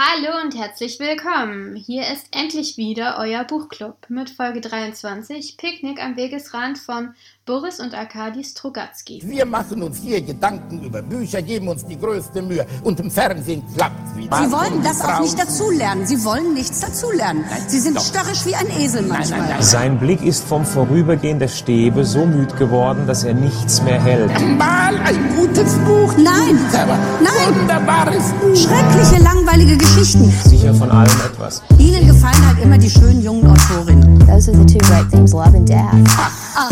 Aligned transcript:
Hallo 0.00 0.28
und 0.44 0.56
herzlich 0.56 1.00
willkommen. 1.00 1.74
Hier 1.74 2.02
ist 2.02 2.26
endlich 2.30 2.76
wieder 2.76 3.16
euer 3.18 3.42
Buchclub 3.42 3.96
mit 4.08 4.30
Folge 4.30 4.60
23 4.60 5.56
Picknick 5.56 6.00
am 6.00 6.16
Wegesrand 6.16 6.78
von 6.78 7.14
Boris 7.44 7.80
und 7.80 7.94
Arkadi 7.94 8.44
Strogatzky. 8.44 9.22
Wir 9.24 9.44
machen 9.44 9.82
uns 9.82 9.98
hier 9.98 10.20
Gedanken 10.20 10.84
über 10.84 11.02
Bücher, 11.02 11.42
geben 11.42 11.66
uns 11.66 11.84
die 11.84 11.98
größte 11.98 12.42
Mühe 12.42 12.64
und 12.84 13.00
im 13.00 13.10
Fernsehen 13.10 13.64
klappt 13.74 13.96
es 14.06 14.16
wieder. 14.16 14.36
Sie 14.36 14.52
wollen 14.52 14.82
das 14.84 15.00
auch 15.00 15.20
nicht 15.20 15.36
dazulernen. 15.36 16.06
Sie 16.06 16.24
wollen 16.24 16.54
nichts 16.54 16.78
dazulernen. 16.78 17.44
Sie 17.66 17.80
sind 17.80 18.00
störrisch 18.00 18.46
wie 18.46 18.54
ein 18.54 18.70
Esel 18.78 19.02
manchmal. 19.02 19.40
nein, 19.40 19.48
nein. 19.50 19.62
Sein 19.62 19.98
Blick 19.98 20.22
ist 20.22 20.44
vom 20.44 20.64
Vorübergehen 20.64 21.40
der 21.40 21.48
Stäbe 21.48 22.04
so 22.04 22.24
müd 22.24 22.56
geworden, 22.56 23.08
dass 23.08 23.24
er 23.24 23.34
nichts 23.34 23.82
mehr 23.82 24.00
hält. 24.00 24.30
Mal 24.56 24.96
ein 24.98 25.34
gutes 25.34 25.74
Buch. 25.78 26.14
Nein. 26.16 26.56
Nein. 26.70 27.60
Wunderbares 27.60 28.32
Buch. 28.34 28.54
Schreckliche, 28.54 29.22
langweilige 29.22 29.87
Geschichten. 29.88 30.32
Sicher 30.48 30.74
von 30.74 30.90
allem 30.90 31.20
etwas. 31.24 31.62
Ihnen 31.78 32.06
gefallen 32.06 32.46
halt 32.46 32.62
immer 32.62 32.78
die 32.78 32.90
schönen 32.90 33.22
jungen 33.22 33.46
Autorinnen. 33.46 34.18
Those 34.26 34.50
are 34.50 34.58
the 34.58 34.66
two 34.66 34.78
great 34.86 35.10
themes, 35.10 35.32
love 35.32 35.56
and 35.56 35.68
death. 35.68 35.86
Ach, 36.54 36.70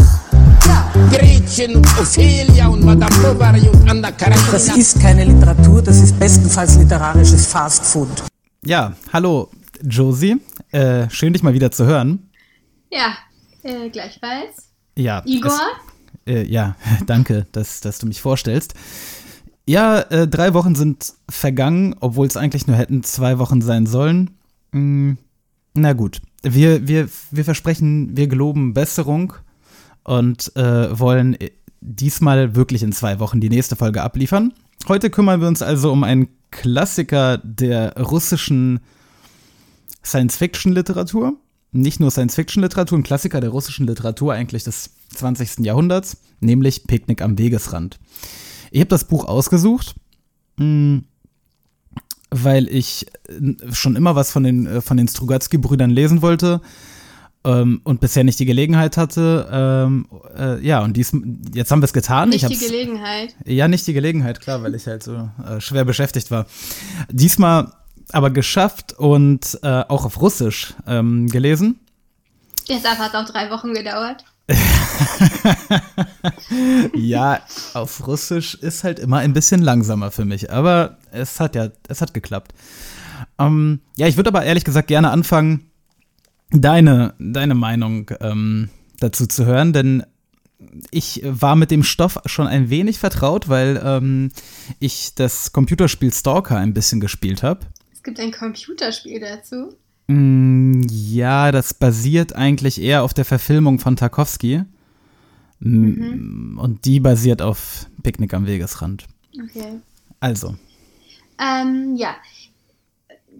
ja. 0.66 0.92
Gretchen 1.10 1.76
und 1.76 1.86
Ophelia 1.98 2.68
und 2.68 2.84
Madame 2.84 3.16
Bovary 3.22 3.68
und 3.68 3.88
Anna 3.88 4.10
Karenina. 4.12 4.52
Das 4.52 4.68
ist 4.76 5.00
keine 5.00 5.24
Literatur, 5.24 5.82
das 5.82 6.00
ist 6.00 6.18
bestenfalls 6.18 6.76
literarisches 6.76 7.46
Fastfood. 7.46 8.08
Ja, 8.64 8.92
hallo 9.12 9.50
Josie. 9.82 10.40
Äh, 10.72 11.08
schön, 11.10 11.32
dich 11.32 11.42
mal 11.42 11.54
wieder 11.54 11.70
zu 11.70 11.86
hören. 11.86 12.30
Ja, 12.90 13.14
äh, 13.62 13.88
gleichfalls. 13.88 14.70
Ja. 14.96 15.22
Igor? 15.24 15.58
Es, 16.24 16.34
äh, 16.34 16.42
ja, 16.44 16.76
danke, 17.06 17.46
dass, 17.52 17.80
dass 17.80 17.98
du 17.98 18.06
mich 18.06 18.20
vorstellst. 18.20 18.74
Ja, 19.68 20.00
äh, 20.00 20.28
drei 20.28 20.54
Wochen 20.54 20.76
sind 20.76 21.14
vergangen, 21.28 21.96
obwohl 21.98 22.26
es 22.26 22.36
eigentlich 22.36 22.68
nur 22.68 22.76
hätten 22.76 23.02
zwei 23.02 23.38
Wochen 23.38 23.60
sein 23.60 23.86
sollen. 23.86 24.30
Hm, 24.72 25.18
na 25.74 25.92
gut, 25.92 26.22
wir, 26.42 26.86
wir, 26.86 27.08
wir 27.32 27.44
versprechen, 27.44 28.16
wir 28.16 28.28
geloben 28.28 28.74
Besserung 28.74 29.34
und 30.04 30.54
äh, 30.56 30.98
wollen 30.98 31.34
äh, 31.40 31.50
diesmal 31.80 32.54
wirklich 32.54 32.84
in 32.84 32.92
zwei 32.92 33.18
Wochen 33.18 33.40
die 33.40 33.48
nächste 33.48 33.74
Folge 33.74 34.02
abliefern. 34.02 34.52
Heute 34.88 35.10
kümmern 35.10 35.40
wir 35.40 35.48
uns 35.48 35.62
also 35.62 35.90
um 35.90 36.04
einen 36.04 36.28
Klassiker 36.52 37.38
der 37.38 37.96
russischen 38.00 38.80
Science-Fiction-Literatur. 40.04 41.34
Nicht 41.72 41.98
nur 41.98 42.12
Science-Fiction-Literatur, 42.12 42.98
ein 42.98 43.02
Klassiker 43.02 43.40
der 43.40 43.50
russischen 43.50 43.86
Literatur 43.86 44.32
eigentlich 44.32 44.62
des 44.62 44.90
20. 45.14 45.64
Jahrhunderts, 45.64 46.18
nämlich 46.40 46.86
Picknick 46.86 47.20
am 47.20 47.36
Wegesrand. 47.36 47.98
Ich 48.70 48.80
habe 48.80 48.88
das 48.88 49.04
Buch 49.04 49.26
ausgesucht, 49.26 49.94
mh, 50.56 51.02
weil 52.30 52.68
ich 52.68 53.06
äh, 53.28 53.72
schon 53.72 53.96
immer 53.96 54.14
was 54.14 54.30
von 54.30 54.42
den, 54.42 54.66
äh, 54.66 54.80
von 54.80 54.96
den 54.96 55.08
Strugatsky-Brüdern 55.08 55.90
lesen 55.90 56.22
wollte 56.22 56.60
ähm, 57.44 57.80
und 57.84 58.00
bisher 58.00 58.24
nicht 58.24 58.38
die 58.38 58.46
Gelegenheit 58.46 58.96
hatte. 58.96 59.48
Ähm, 59.50 60.08
äh, 60.36 60.60
ja, 60.66 60.80
und 60.80 60.96
dies, 60.96 61.12
jetzt 61.54 61.70
haben 61.70 61.80
wir 61.80 61.86
es 61.86 61.92
getan. 61.92 62.30
Nicht 62.30 62.44
ich 62.50 62.58
die 62.58 62.66
Gelegenheit. 62.66 63.36
ja, 63.44 63.68
nicht 63.68 63.86
die 63.86 63.92
Gelegenheit, 63.92 64.40
klar, 64.40 64.62
weil 64.62 64.74
ich 64.74 64.86
halt 64.86 65.02
so 65.02 65.30
äh, 65.48 65.60
schwer 65.60 65.84
beschäftigt 65.84 66.30
war. 66.30 66.46
Diesmal 67.10 67.72
aber 68.12 68.30
geschafft 68.30 68.92
und 68.92 69.58
äh, 69.62 69.84
auch 69.88 70.04
auf 70.04 70.20
Russisch 70.20 70.74
ähm, 70.86 71.28
gelesen. 71.28 71.80
Deshalb 72.68 72.98
hat 72.98 73.14
es 73.14 73.20
auch 73.20 73.32
drei 73.32 73.50
Wochen 73.50 73.74
gedauert. 73.74 74.24
Ja, 76.94 77.40
auf 77.74 78.06
Russisch 78.06 78.54
ist 78.54 78.84
halt 78.84 78.98
immer 78.98 79.18
ein 79.18 79.32
bisschen 79.32 79.62
langsamer 79.62 80.10
für 80.10 80.24
mich, 80.24 80.50
aber 80.50 80.98
es 81.10 81.40
hat 81.40 81.54
ja, 81.54 81.68
es 81.88 82.00
hat 82.00 82.14
geklappt. 82.14 82.52
Ähm, 83.38 83.80
ja, 83.96 84.06
ich 84.06 84.16
würde 84.16 84.28
aber 84.28 84.44
ehrlich 84.44 84.64
gesagt 84.64 84.88
gerne 84.88 85.10
anfangen, 85.10 85.70
deine, 86.50 87.14
deine 87.18 87.54
Meinung 87.54 88.10
ähm, 88.20 88.70
dazu 89.00 89.26
zu 89.26 89.46
hören, 89.46 89.72
denn 89.72 90.04
ich 90.90 91.22
war 91.24 91.56
mit 91.56 91.70
dem 91.70 91.82
Stoff 91.82 92.18
schon 92.26 92.46
ein 92.46 92.70
wenig 92.70 92.98
vertraut, 92.98 93.48
weil 93.48 93.80
ähm, 93.84 94.30
ich 94.78 95.14
das 95.14 95.52
Computerspiel 95.52 96.12
Stalker 96.12 96.56
ein 96.56 96.74
bisschen 96.74 97.00
gespielt 97.00 97.42
habe. 97.42 97.66
Es 97.92 98.02
gibt 98.02 98.18
ein 98.20 98.32
Computerspiel 98.32 99.20
dazu. 99.20 99.74
Mm, 100.08 100.82
Ja, 100.90 101.50
das 101.52 101.74
basiert 101.74 102.34
eigentlich 102.34 102.80
eher 102.80 103.02
auf 103.02 103.14
der 103.14 103.24
Verfilmung 103.24 103.78
von 103.78 103.96
Tarkovsky. 103.96 104.62
Mm, 105.60 106.58
Und 106.58 106.84
die 106.84 107.00
basiert 107.00 107.42
auf 107.42 107.86
Picknick 108.02 108.34
am 108.34 108.46
Wegesrand. 108.46 109.06
Okay. 109.34 109.80
Also, 110.20 110.56
Ähm, 111.38 111.96
ja. 111.96 112.16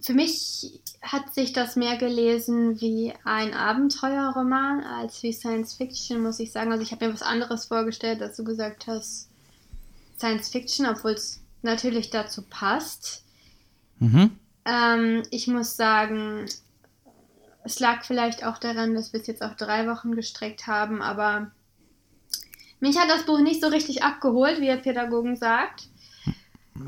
Für 0.02 0.12
mich 0.12 0.80
hat 1.02 1.32
sich 1.34 1.52
das 1.52 1.76
mehr 1.76 1.96
gelesen 1.96 2.80
wie 2.80 3.12
ein 3.24 3.54
Abenteuerroman 3.54 4.80
als 4.82 5.22
wie 5.22 5.32
Science 5.32 5.74
Fiction, 5.74 6.22
muss 6.22 6.38
ich 6.40 6.52
sagen. 6.52 6.70
Also 6.72 6.82
ich 6.82 6.92
habe 6.92 7.06
mir 7.06 7.14
was 7.14 7.22
anderes 7.22 7.66
vorgestellt, 7.66 8.20
als 8.20 8.36
du 8.36 8.44
gesagt 8.44 8.86
hast, 8.86 9.28
Science 10.18 10.48
Fiction, 10.48 10.86
obwohl 10.86 11.12
es 11.12 11.40
natürlich 11.62 12.10
dazu 12.10 12.42
passt. 12.42 13.22
mhm. 13.98 14.30
Ähm, 14.66 15.22
ich 15.30 15.46
muss 15.46 15.76
sagen, 15.76 16.46
es 17.64 17.80
lag 17.80 18.04
vielleicht 18.04 18.44
auch 18.44 18.58
daran, 18.58 18.94
dass 18.94 19.12
wir 19.12 19.20
es 19.20 19.26
jetzt 19.26 19.42
auf 19.42 19.56
drei 19.56 19.88
Wochen 19.88 20.14
gestreckt 20.14 20.66
haben, 20.66 21.02
aber 21.02 21.50
mich 22.80 22.98
hat 22.98 23.08
das 23.08 23.24
Buch 23.24 23.40
nicht 23.40 23.62
so 23.62 23.68
richtig 23.68 24.02
abgeholt, 24.02 24.60
wie 24.60 24.66
der 24.66 24.76
Pädagogen 24.76 25.36
sagt. 25.36 25.88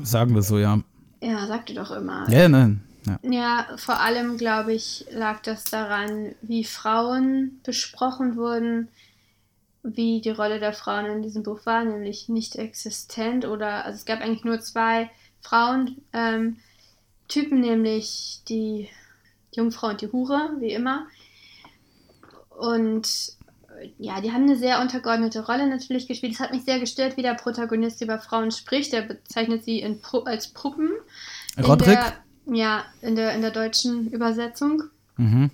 sagen 0.03 0.35
wir 0.35 0.41
so, 0.41 0.57
ja. 0.57 0.81
Ja, 1.21 1.47
sagte 1.47 1.73
doch 1.73 1.91
immer. 1.91 2.29
Ja, 2.29 2.47
nein. 2.47 2.81
Ja. 3.05 3.19
Ja, 3.29 3.77
vor 3.77 3.99
allem, 3.99 4.37
glaube 4.37 4.73
ich, 4.73 5.05
lag 5.11 5.41
das 5.41 5.63
daran, 5.65 6.35
wie 6.41 6.63
Frauen 6.63 7.59
besprochen 7.63 8.35
wurden, 8.35 8.89
wie 9.83 10.21
die 10.21 10.29
Rolle 10.29 10.59
der 10.59 10.73
Frauen 10.73 11.05
in 11.05 11.21
diesem 11.21 11.43
Buch 11.43 11.65
war, 11.65 11.83
nämlich 11.83 12.29
nicht 12.29 12.57
existent 12.57 13.45
oder, 13.45 13.85
also 13.85 13.95
es 13.97 14.05
gab 14.05 14.21
eigentlich 14.21 14.43
nur 14.43 14.59
zwei 14.59 15.09
Frauen, 15.41 16.01
ähm, 16.13 16.57
Typen, 17.29 17.61
nämlich 17.61 18.41
die 18.49 18.89
Jungfrau 19.53 19.87
und 19.87 20.01
die 20.01 20.11
Hure, 20.11 20.51
wie 20.59 20.73
immer. 20.73 21.07
Und 22.49 23.07
äh, 23.79 23.89
ja, 23.97 24.19
die 24.19 24.31
haben 24.33 24.43
eine 24.43 24.57
sehr 24.57 24.81
untergeordnete 24.81 25.45
Rolle 25.45 25.67
natürlich 25.67 26.07
gespielt. 26.07 26.33
Es 26.33 26.39
hat 26.39 26.51
mich 26.51 26.65
sehr 26.65 26.79
gestört, 26.79 27.15
wie 27.15 27.21
der 27.21 27.35
Protagonist 27.35 28.01
über 28.01 28.19
Frauen 28.19 28.51
spricht. 28.51 28.93
Er 28.93 29.03
bezeichnet 29.03 29.63
sie 29.63 29.79
in 29.79 30.01
Pu 30.01 30.19
als 30.19 30.49
Puppen. 30.49 30.89
In 31.55 31.63
Rodrik? 31.63 31.99
Der, 31.99 32.13
ja, 32.53 32.83
in 33.01 33.15
der, 33.15 33.33
in 33.33 33.41
der 33.41 33.51
deutschen 33.51 34.09
Übersetzung. 34.11 34.83
Mhm. 35.17 35.51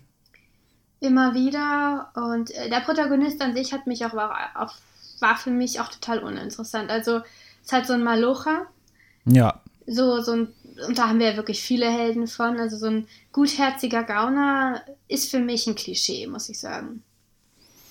Immer 0.99 1.35
wieder. 1.35 2.11
Und 2.15 2.51
äh, 2.51 2.69
der 2.69 2.79
Protagonist 2.79 3.41
an 3.41 3.53
sich 3.53 3.73
hat 3.73 3.85
mich 3.85 4.05
auch, 4.05 4.13
war, 4.13 4.49
auch, 4.55 4.73
war 5.19 5.35
für 5.37 5.51
mich 5.51 5.79
auch 5.79 5.89
total 5.89 6.19
uninteressant. 6.19 6.89
Also, 6.89 7.17
es 7.17 7.65
ist 7.65 7.71
halt 7.73 7.85
so 7.85 7.93
ein 7.93 8.03
Malocher. 8.03 8.65
Ja. 9.25 9.61
So, 9.87 10.21
so 10.21 10.31
ein, 10.31 10.47
und 10.87 10.97
da 10.97 11.09
haben 11.09 11.19
wir 11.19 11.31
ja 11.31 11.37
wirklich 11.37 11.61
viele 11.61 11.89
Helden 11.89 12.27
von. 12.27 12.59
Also, 12.59 12.77
so 12.77 12.87
ein 12.87 13.07
gutherziger 13.31 14.03
Gauner 14.03 14.81
ist 15.07 15.31
für 15.31 15.39
mich 15.39 15.67
ein 15.67 15.75
Klischee, 15.75 16.27
muss 16.27 16.49
ich 16.49 16.59
sagen. 16.59 17.03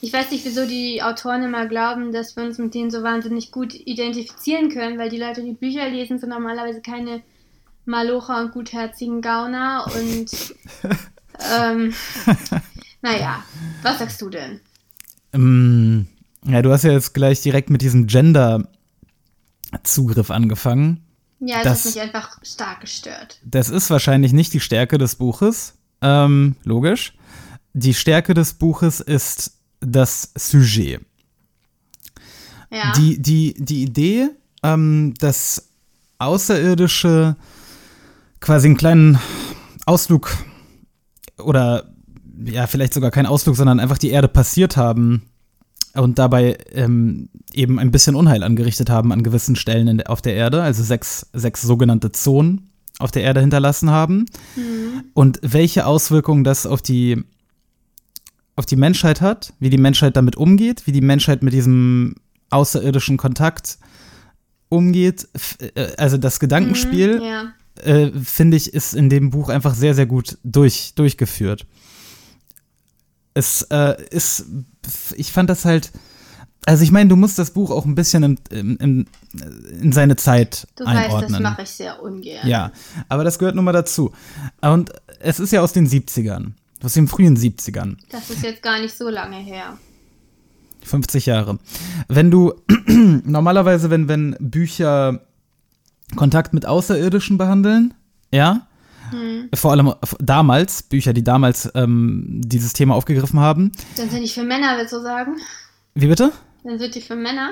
Ich 0.00 0.12
weiß 0.12 0.30
nicht, 0.30 0.44
wieso 0.44 0.66
die 0.66 1.02
Autoren 1.02 1.42
immer 1.42 1.66
glauben, 1.66 2.12
dass 2.12 2.36
wir 2.36 2.44
uns 2.44 2.58
mit 2.58 2.74
denen 2.74 2.90
so 2.90 3.02
wahnsinnig 3.02 3.52
gut 3.52 3.72
identifizieren 3.72 4.68
können, 4.68 4.98
weil 4.98 5.08
die 5.08 5.18
Leute, 5.18 5.42
die 5.42 5.54
Bücher 5.54 5.88
lesen, 5.88 6.18
sind 6.18 6.28
normalerweise 6.28 6.82
keine 6.82 7.22
Malocher 7.86 8.40
und 8.40 8.52
gutherzigen 8.52 9.22
Gauner 9.22 9.86
und 9.96 10.26
ähm, 11.58 11.94
naja, 13.00 13.42
was 13.82 13.98
sagst 13.98 14.20
du 14.20 14.28
denn? 14.28 14.60
Ähm, 15.32 16.06
ja, 16.46 16.62
du 16.62 16.70
hast 16.70 16.84
ja 16.84 16.92
jetzt 16.92 17.14
gleich 17.14 17.40
direkt 17.40 17.70
mit 17.70 17.80
diesem 17.80 18.06
Gender-Zugriff 18.06 20.30
angefangen. 20.30 21.00
Ja, 21.40 21.62
das, 21.62 21.82
Das- 21.82 21.86
hat 21.86 21.94
mich 21.94 22.02
einfach 22.02 22.38
stark 22.42 22.80
gestört. 22.80 23.38
Das 23.44 23.68
ist 23.68 23.90
wahrscheinlich 23.90 24.32
nicht 24.32 24.52
die 24.52 24.60
Stärke 24.60 24.98
des 24.98 25.16
Buches. 25.16 25.74
Ähm, 26.00 26.56
logisch. 26.64 27.14
Die 27.72 27.94
Stärke 27.94 28.34
des 28.34 28.54
Buches 28.54 29.00
ist 29.00 29.52
das 29.80 30.30
Sujet. 30.36 31.00
Ja. 32.70 32.92
Die, 32.96 33.20
die, 33.20 33.54
die 33.58 33.82
Idee, 33.82 34.28
ähm, 34.62 35.14
dass 35.18 35.68
Außerirdische 36.18 37.36
quasi 38.40 38.68
einen 38.68 38.76
kleinen 38.76 39.18
Ausflug 39.86 40.36
oder 41.38 41.92
ja, 42.44 42.66
vielleicht 42.66 42.94
sogar 42.94 43.10
keinen 43.10 43.26
Ausflug, 43.26 43.56
sondern 43.56 43.80
einfach 43.80 43.98
die 43.98 44.10
Erde 44.10 44.28
passiert 44.28 44.76
haben 44.76 45.22
und 45.94 46.18
dabei 46.18 46.58
ähm, 46.72 47.28
eben 47.52 47.78
ein 47.78 47.90
bisschen 47.90 48.14
Unheil 48.16 48.42
angerichtet 48.42 48.90
haben 48.90 49.12
an 49.12 49.22
gewissen 49.22 49.56
Stellen 49.56 49.98
der- 49.98 50.10
auf 50.10 50.22
der 50.22 50.34
Erde, 50.34 50.62
also 50.62 50.82
sechs, 50.82 51.26
sechs 51.32 51.62
sogenannte 51.62 52.10
Zonen 52.12 52.70
auf 52.98 53.10
der 53.10 53.22
Erde 53.22 53.40
hinterlassen 53.40 53.90
haben. 53.90 54.26
Und 55.14 55.38
welche 55.42 55.86
Auswirkungen 55.86 56.44
das 56.44 56.66
auf 56.66 56.82
die, 56.82 57.22
auf 58.56 58.66
die 58.66 58.76
Menschheit 58.76 59.20
hat, 59.20 59.52
wie 59.60 59.70
die 59.70 59.78
Menschheit 59.78 60.16
damit 60.16 60.36
umgeht, 60.36 60.86
wie 60.86 60.92
die 60.92 61.00
Menschheit 61.00 61.42
mit 61.42 61.52
diesem 61.52 62.14
außerirdischen 62.50 63.16
Kontakt 63.16 63.78
umgeht, 64.68 65.28
äh, 65.74 65.92
also 65.96 66.16
das 66.18 66.38
Gedankenspiel 66.40 67.20
Ja. 67.22 67.52
äh, 67.82 68.10
finde 68.22 68.56
ich, 68.56 68.72
ist 68.74 68.94
in 68.94 69.08
dem 69.08 69.30
Buch 69.30 69.48
einfach 69.48 69.74
sehr, 69.74 69.94
sehr 69.94 70.06
gut 70.06 70.38
durch, 70.44 70.92
durchgeführt. 70.94 71.66
Es 73.34 73.62
äh, 73.70 73.96
ist, 74.10 74.46
ich 75.16 75.32
fand 75.32 75.50
das 75.50 75.64
halt, 75.64 75.90
also 76.66 76.82
ich 76.84 76.92
meine, 76.92 77.08
du 77.10 77.16
musst 77.16 77.38
das 77.38 77.50
Buch 77.50 77.70
auch 77.70 77.84
ein 77.84 77.94
bisschen 77.94 78.22
in, 78.22 78.38
in, 78.50 78.76
in, 78.76 79.06
in 79.80 79.92
seine 79.92 80.16
Zeit 80.16 80.66
Du 80.76 80.84
weißt, 80.84 80.96
einordnen. 80.96 81.32
das 81.32 81.40
mache 81.40 81.62
ich 81.62 81.70
sehr 81.70 82.02
ungern. 82.02 82.46
Ja, 82.48 82.70
aber 83.08 83.24
das 83.24 83.38
gehört 83.38 83.54
nun 83.56 83.64
mal 83.64 83.72
dazu. 83.72 84.12
Und 84.60 84.92
es 85.20 85.40
ist 85.40 85.52
ja 85.52 85.60
aus 85.60 85.72
den 85.72 85.88
70ern, 85.88 86.52
aus 86.82 86.94
den 86.94 87.08
frühen 87.08 87.36
70ern. 87.36 87.96
Das 88.10 88.30
ist 88.30 88.42
jetzt 88.42 88.62
gar 88.62 88.80
nicht 88.80 88.96
so 88.96 89.08
lange 89.08 89.36
her. 89.36 89.76
50 90.84 91.26
Jahre. 91.26 91.58
Wenn 92.08 92.30
du 92.30 92.54
normalerweise, 93.24 93.90
wenn, 93.90 94.06
wenn 94.08 94.36
Bücher 94.38 95.20
Kontakt 96.16 96.52
mit 96.54 96.66
Außerirdischen 96.66 97.38
behandeln, 97.38 97.94
ja, 98.30 98.66
vor 99.54 99.72
allem 99.72 99.88
f- 100.02 100.16
damals, 100.20 100.82
Bücher, 100.82 101.12
die 101.12 101.24
damals 101.24 101.70
ähm, 101.74 102.40
dieses 102.44 102.72
Thema 102.72 102.94
aufgegriffen 102.94 103.40
haben. 103.40 103.72
Dann 103.96 104.10
sind 104.10 104.22
die 104.22 104.28
für 104.28 104.42
Männer, 104.44 104.76
willst 104.78 104.92
du 104.92 105.00
sagen? 105.02 105.36
Wie 105.94 106.06
bitte? 106.06 106.32
Dann 106.64 106.78
sind 106.78 106.94
die 106.94 107.00
für 107.00 107.16
Männer. 107.16 107.50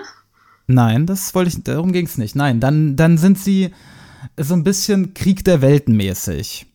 Nein, 0.67 1.07
das 1.07 1.35
wollte 1.35 1.51
ich, 1.51 1.63
darum 1.65 1.93
ging 1.93 2.07
es 2.07 2.19
nicht. 2.19 2.35
Nein, 2.37 2.61
dann, 2.61 2.97
dann 2.97 3.19
sind 3.19 3.39
sie 3.39 3.71
so 4.39 4.55
ein 4.55 4.65
bisschen 4.65 5.13
Krieg 5.15 5.45
der 5.45 5.61
Welten 5.61 5.97
mäßig. 5.97 6.67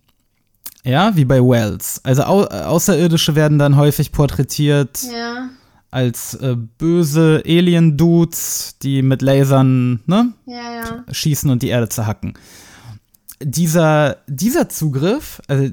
Ja, 0.83 1.15
wie 1.15 1.25
bei 1.25 1.39
Wells. 1.41 1.99
Also 2.03 2.23
Au 2.23 2.43
Außerirdische 2.45 3.35
werden 3.35 3.59
dann 3.59 3.75
häufig 3.75 4.11
porträtiert 4.11 5.01
Ja, 5.11 5.49
als 5.91 6.35
äh, 6.35 6.55
böse 6.77 7.41
Alien-Dudes, 7.45 8.75
die 8.81 9.01
mit 9.01 9.21
Lasern, 9.21 10.01
ne, 10.05 10.33
ja, 10.45 10.73
ja. 10.75 11.03
schießen 11.13 11.49
und 11.49 11.61
die 11.63 11.69
Erde 11.69 11.89
zerhacken. 11.89 12.33
Dieser, 13.41 14.17
dieser 14.27 14.67
Zugriff, 14.69 15.41
also 15.47 15.71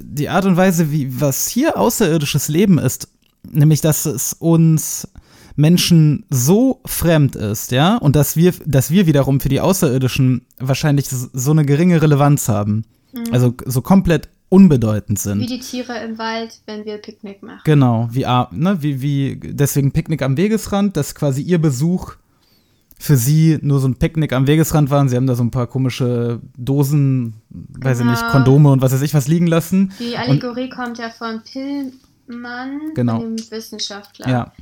die 0.00 0.28
Art 0.28 0.46
und 0.46 0.56
Weise, 0.56 0.90
wie 0.90 1.20
was 1.20 1.46
hier 1.46 1.78
außerirdisches 1.78 2.48
Leben 2.48 2.78
ist, 2.78 3.08
nämlich 3.50 3.80
dass 3.80 4.06
es 4.06 4.32
uns 4.32 5.08
Menschen 5.56 6.24
so 6.30 6.80
fremd 6.86 7.36
ist, 7.36 7.70
ja, 7.70 7.96
und 7.96 8.16
dass 8.16 8.36
wir, 8.36 8.52
dass 8.64 8.90
wir 8.90 9.06
wiederum 9.06 9.40
für 9.40 9.48
die 9.48 9.60
Außerirdischen 9.60 10.46
wahrscheinlich 10.58 11.08
so 11.08 11.50
eine 11.50 11.64
geringe 11.64 12.00
Relevanz 12.00 12.48
haben. 12.48 12.84
Also 13.32 13.54
so 13.64 13.80
komplett 13.80 14.28
unbedeutend 14.48 15.18
sind. 15.18 15.40
Wie 15.40 15.46
die 15.46 15.60
Tiere 15.60 15.98
im 16.04 16.18
Wald, 16.18 16.60
wenn 16.66 16.84
wir 16.84 16.98
Picknick 16.98 17.42
machen. 17.42 17.60
Genau, 17.64 18.08
wie, 18.12 18.24
ne, 18.24 18.76
wie, 18.80 19.00
wie, 19.00 19.40
deswegen 19.42 19.92
Picknick 19.92 20.22
am 20.22 20.36
Wegesrand, 20.36 20.96
dass 20.96 21.14
quasi 21.14 21.42
ihr 21.42 21.58
Besuch 21.58 22.14
für 23.06 23.16
sie 23.16 23.58
nur 23.62 23.80
so 23.80 23.88
ein 23.88 23.94
Picknick 23.96 24.32
am 24.32 24.46
Wegesrand 24.46 24.90
war 24.90 25.00
und 25.00 25.08
sie 25.08 25.16
haben 25.16 25.26
da 25.26 25.34
so 25.34 25.42
ein 25.44 25.50
paar 25.50 25.66
komische 25.66 26.40
Dosen, 26.58 27.34
weiß 27.50 28.00
ich 28.00 28.04
nicht, 28.06 28.20
Genau. 28.20 28.32
Kondome 28.32 28.70
und 28.70 28.82
was 28.82 28.92
weiß 28.92 29.02
ich 29.02 29.14
was 29.14 29.28
liegen 29.28 29.46
lassen. 29.46 29.92
Die 29.98 30.10
und, 30.12 30.16
Allegorie 30.18 30.68
kommt 30.68 30.98
ja 30.98 31.10
von 31.10 31.40
Pillmann, 31.42 32.92
Genau. 32.94 33.20
dem 33.20 33.36
Wissenschaftler. 33.50 34.28
ja. 34.28 34.52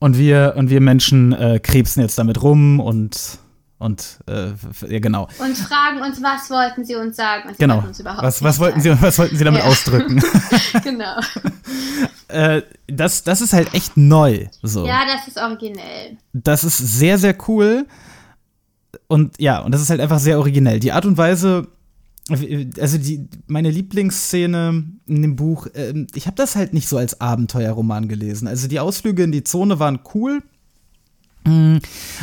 Und 0.00 0.18
wir, 0.18 0.54
und 0.56 0.68
wir 0.68 0.80
Menschen 0.80 1.32
äh, 1.32 1.60
krebsen 1.62 2.02
jetzt 2.02 2.18
damit 2.18 2.42
rum 2.42 2.78
und, 2.80 3.38
und, 3.78 4.18
äh, 4.26 4.48
ja, 4.88 4.98
genau. 4.98 5.28
Und 5.38 5.56
fragen 5.56 6.02
uns, 6.02 6.22
was 6.22 6.50
wollten 6.50 6.84
sie 6.84 6.94
uns 6.96 7.16
sagen? 7.16 7.48
Und 7.48 7.54
sie 7.56 7.60
Genau. 7.60 7.76
wollten 7.76 7.88
uns 7.88 8.00
überhaupt 8.00 8.22
Was, 8.22 8.42
was, 8.42 8.58
wollten 8.58 8.80
sie, 8.80 8.90
was 9.00 9.18
wollten 9.18 9.36
Sie 9.36 9.44
damit 9.44 9.62
Ja. 9.62 9.68
ausdrücken? 9.68 10.22
genau. 10.84 11.14
Äh, 12.28 12.62
das, 12.86 13.24
das 13.24 13.40
ist 13.40 13.52
halt 13.52 13.74
echt 13.74 13.96
neu. 13.96 14.46
So. 14.62 14.86
Ja, 14.86 15.02
das 15.06 15.28
ist 15.28 15.38
originell. 15.38 16.16
das 16.32 16.64
ist 16.64 16.78
sehr, 16.78 17.18
sehr 17.18 17.36
cool. 17.48 17.86
Und 19.06 19.40
ja, 19.40 19.60
und 19.60 19.72
das 19.72 19.80
ist 19.80 19.90
halt 19.90 20.00
einfach 20.00 20.18
sehr 20.18 20.38
originell. 20.38 20.80
Die 20.80 20.92
Art 20.92 21.06
und 21.06 21.16
Weise, 21.16 21.68
also 22.28 22.98
die, 22.98 23.28
meine 23.46 23.70
Lieblingsszene 23.70 24.84
in 25.06 25.22
dem 25.22 25.36
Buch, 25.36 25.66
ähm, 25.74 26.06
ich 26.14 26.26
habe 26.26 26.36
das 26.36 26.56
halt 26.56 26.72
nicht 26.72 26.88
so 26.88 26.96
als 26.96 27.20
Abenteuerroman 27.20 28.08
gelesen. 28.08 28.48
Also 28.48 28.68
die 28.68 28.80
Ausflüge 28.80 29.24
in 29.24 29.32
die 29.32 29.44
Zone 29.44 29.78
waren 29.78 30.00
cool. 30.14 30.42
Mm, 31.44 31.76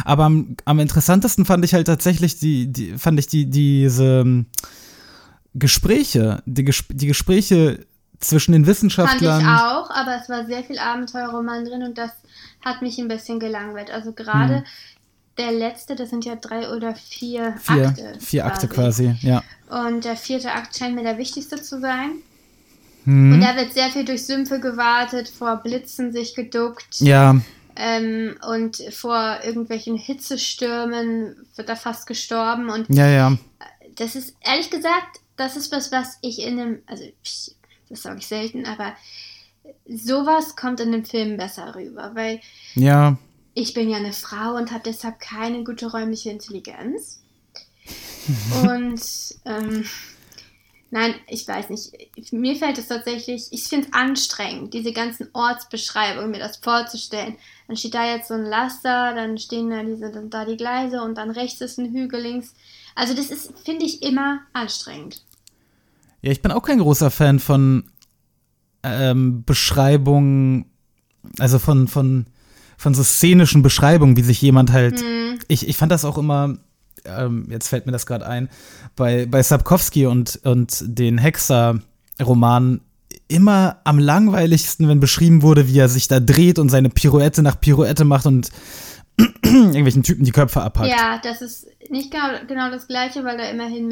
Aber 0.04 0.26
am, 0.26 0.56
am 0.66 0.80
interessantesten 0.80 1.46
fand 1.46 1.64
ich 1.64 1.74
halt 1.74 1.88
tatsächlich 1.88 2.40
die, 2.40 2.72
die 2.72 2.98
fand 2.98 3.20
ich 3.20 3.28
die, 3.28 3.50
diese 3.50 4.22
ähm, 4.22 4.48
Gespräche, 5.54 6.42
die, 6.46 6.64
Ges 6.64 6.86
die 6.90 7.08
Gespräche 7.08 7.86
zwischen 8.21 8.53
den 8.53 8.63
Fand 8.63 8.69
ich 8.69 8.77
Wissenschaftlern. 8.77 9.45
auch, 9.47 9.89
aber 9.89 10.18
es 10.21 10.29
war 10.29 10.45
sehr 10.45 10.63
viel 10.63 10.79
Abenteuerroman 10.79 11.65
drin 11.65 11.83
und 11.83 11.97
das 11.97 12.12
hat 12.63 12.81
mich 12.81 12.97
ein 13.00 13.07
bisschen 13.07 13.39
gelangweilt. 13.39 13.91
Also 13.91 14.12
gerade 14.13 14.57
Hm. 14.57 14.63
der 15.38 15.51
letzte, 15.51 15.95
das 15.95 16.09
sind 16.09 16.25
ja 16.25 16.35
drei 16.35 16.69
oder 16.69 16.95
vier, 16.95 17.56
Vier, 17.59 17.88
Akte. 17.88 18.13
vier 18.19 18.45
Akte 18.45 18.68
quasi, 18.68 19.15
ja. 19.21 19.44
Und 19.69 20.06
der 20.06 20.15
vierte 20.15 20.51
Akt 20.51 20.77
scheint 20.77 20.95
mir 20.95 21.03
der 21.03 21.18
wichtigste 21.18 21.62
zu 21.62 21.79
sein. 21.79 22.12
Mhm. 23.06 23.33
Und 23.33 23.41
da 23.41 23.56
wird 23.56 23.73
sehr 23.73 23.89
viel 23.89 24.06
durch 24.06 24.25
Sümpfe 24.25 24.59
gewartet, 24.59 25.27
vor 25.29 25.56
Blitzen 25.57 26.12
sich 26.12 26.35
geduckt. 26.35 27.00
Ja, 27.00 27.35
Ähm, 27.75 28.35
und 28.47 28.77
vor 28.91 29.39
irgendwelchen 29.44 29.95
Hitzestürmen 29.97 31.35
wird 31.56 31.69
er 31.69 31.75
fast 31.77 32.06
gestorben. 32.06 32.69
Und 32.69 32.88
ja, 32.89 33.07
ja. 33.07 33.38
das 33.95 34.15
ist, 34.15 34.35
ehrlich 34.41 34.69
gesagt, 34.69 35.19
das 35.38 35.56
ist 35.56 35.71
was, 35.71 35.91
was 35.91 36.18
ich 36.21 36.39
in 36.45 36.59
einem, 36.59 36.79
also 36.85 37.03
ich, 37.23 37.56
das 37.92 38.02
sage 38.04 38.20
ich 38.20 38.28
selten, 38.28 38.66
aber 38.66 38.96
sowas 39.88 40.56
kommt 40.56 40.80
in 40.80 40.92
dem 40.92 41.06
Film 41.06 41.38
besser 41.38 41.76
rüber, 41.76 42.12
weil 42.16 42.42
Ja, 42.76 43.18
ich 43.54 43.74
bin 43.74 43.90
ja 43.90 43.98
eine 43.98 44.14
Frau 44.14 44.56
und 44.56 44.72
habe 44.72 44.84
deshalb 44.86 45.20
keine 45.20 45.64
gute 45.64 45.92
räumliche 45.92 46.30
Intelligenz. 46.30 47.22
und 48.64 49.02
ähm, 49.46 49.86
nein, 50.90 51.16
ich 51.28 51.48
weiß 51.48 51.70
nicht. 51.70 51.92
Mir 52.32 52.56
fällt 52.56 52.78
es 52.78 52.88
tatsächlich, 52.88 53.48
ich 53.52 53.64
finde 53.64 53.88
es 53.88 53.94
anstrengend, 53.94 54.74
diese 54.74 54.94
ganzen 54.94 55.30
Ortsbeschreibungen, 55.34 56.32
mir 56.32 56.40
das 56.40 56.58
vorzustellen. 56.58 57.36
Dann 57.68 57.78
steht 57.78 57.94
da 57.94 58.06
jetzt 58.06 58.30
so 58.30 58.36
ein 58.36 58.46
Laster, 58.46 59.14
dann 59.16 59.38
stehen 59.38 59.70
da 59.70 59.84
diese, 59.84 60.12
dann 60.12 60.30
da 60.30 60.46
die 60.46 60.58
Gleise 60.58 61.02
und 61.02 61.18
dann 61.18 61.32
rechts 61.32 61.62
ist 61.62 61.78
ein 61.78 61.92
Hügel, 61.92 62.22
links. 62.22 62.54
Also 62.96 63.14
das 63.14 63.32
ist, 63.32 63.54
finde 63.66 63.86
ich, 63.86 64.04
immer 64.04 64.42
anstrengend. 64.54 65.24
Ja, 66.21 66.31
ich 66.31 66.41
bin 66.41 66.51
auch 66.51 66.63
kein 66.63 66.79
großer 66.79 67.12
Fan 67.12 67.39
von 67.39 67.83
ähm, 68.83 69.44
Beschreibungen, 69.45 70.65
also 71.39 71.59
von, 71.59 71.88
von, 71.88 72.25
von 72.77 72.94
so 72.94 73.03
szenischen 73.03 73.62
Beschreibungen, 73.62 74.18
wie 74.18 74.23
sich 74.23 74.41
jemand 74.41 74.71
halt. 74.71 75.03
Ich, 75.47 75.68
ich 75.68 75.77
fand 75.77 75.91
das 75.91 76.06
auch 76.06 76.18
immer, 76.18 76.57
ähm, 77.06 77.47
jetzt 77.50 77.68
fällt 77.68 77.85
mir 77.85 77.91
das 77.91 78.06
gerade 78.06 78.27
ein, 78.27 78.50
bei, 78.95 79.25
bei 79.25 79.41
Sapkowski 79.41 80.06
und, 80.06 80.39
und 80.44 80.83
den 80.85 81.18
Hexer-Romanen 81.18 82.81
immer 83.28 83.80
am 83.83 83.97
langweiligsten, 83.97 84.87
wenn 84.87 84.99
beschrieben 84.99 85.42
wurde, 85.42 85.68
wie 85.68 85.80
er 85.80 85.90
sich 85.90 86.07
da 86.07 86.19
dreht 86.19 86.59
und 86.59 86.69
seine 86.69 86.90
Pirouette 86.90 87.42
nach 87.42 87.59
Pirouette 87.59 88.04
macht 88.04 88.25
und 88.25 88.51
irgendwelchen 89.44 90.04
Typen 90.04 90.25
die 90.25 90.31
Köpfe 90.31 90.61
abhackt. 90.61 90.90
Ja, 90.90 91.19
das 91.23 91.42
ist 91.42 91.68
nicht 91.90 92.11
genau, 92.11 92.28
genau 92.47 92.71
das 92.71 92.87
Gleiche, 92.87 93.23
weil 93.23 93.37
da 93.37 93.49
immerhin 93.49 93.87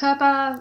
Menschenkörper 0.00 0.60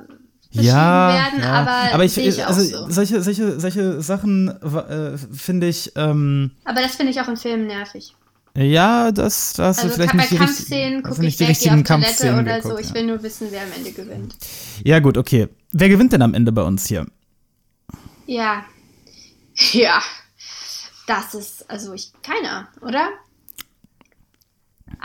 beschrieben 0.52 0.68
werden, 0.74 1.44
aber, 1.44 2.04
ich, 2.04 2.14
sehe 2.14 2.30
ich 2.30 2.44
auch 2.44 2.48
also 2.48 2.62
so. 2.64 2.90
solche, 2.90 3.22
solche, 3.22 3.60
solche 3.60 4.02
Sachen 4.02 4.48
äh, 4.50 5.18
finde 5.18 5.68
ich, 5.68 5.92
ähm, 5.96 6.52
Aber 6.64 6.82
das 6.82 6.96
finde 6.96 7.12
ich 7.12 7.20
auch 7.20 7.28
in 7.28 7.36
Filmen 7.38 7.68
nervig. 7.68 8.16
ja, 8.56 9.12
das, 9.12 9.54
das 9.54 9.80
Also 9.80 9.90
ist 9.90 9.96
vielleicht 9.96 10.14
nicht 10.14 10.32
die, 10.32 10.38
Kampfszenen 10.38 11.04
gucke 11.04 11.20
nicht 11.22 11.28
ich 11.34 11.38
die 11.38 11.42
weg, 11.42 11.48
gehe 11.48 11.50
richtigen 11.50 11.84
Kampfszenen 11.84 12.46
oder 12.46 12.62
so. 12.62 12.70
geguckt, 12.70 12.82
Ich 12.84 12.90
ja. 12.90 12.96
will 12.96 13.06
nur 13.08 13.22
wissen, 13.24 13.48
wer 13.52 13.64
am 13.64 13.72
Ende 13.76 13.92
gewinnt. 13.92 14.36
ja 14.84 15.00
gut, 15.00 15.18
okay. 15.18 15.50
Wer 15.74 15.90
gewinnt 15.90 16.14
denn 16.14 16.22
am 16.22 16.34
Ende 16.34 16.52
bei 16.54 16.62
uns 16.64 16.86
hier? 16.86 17.06
Ja. 18.26 18.64
Ja. 19.72 20.02
Das 21.08 21.34
ist, 21.34 21.70
also 21.70 21.94
ich, 21.94 22.12
keiner, 22.24 22.68
oder? 22.82 23.08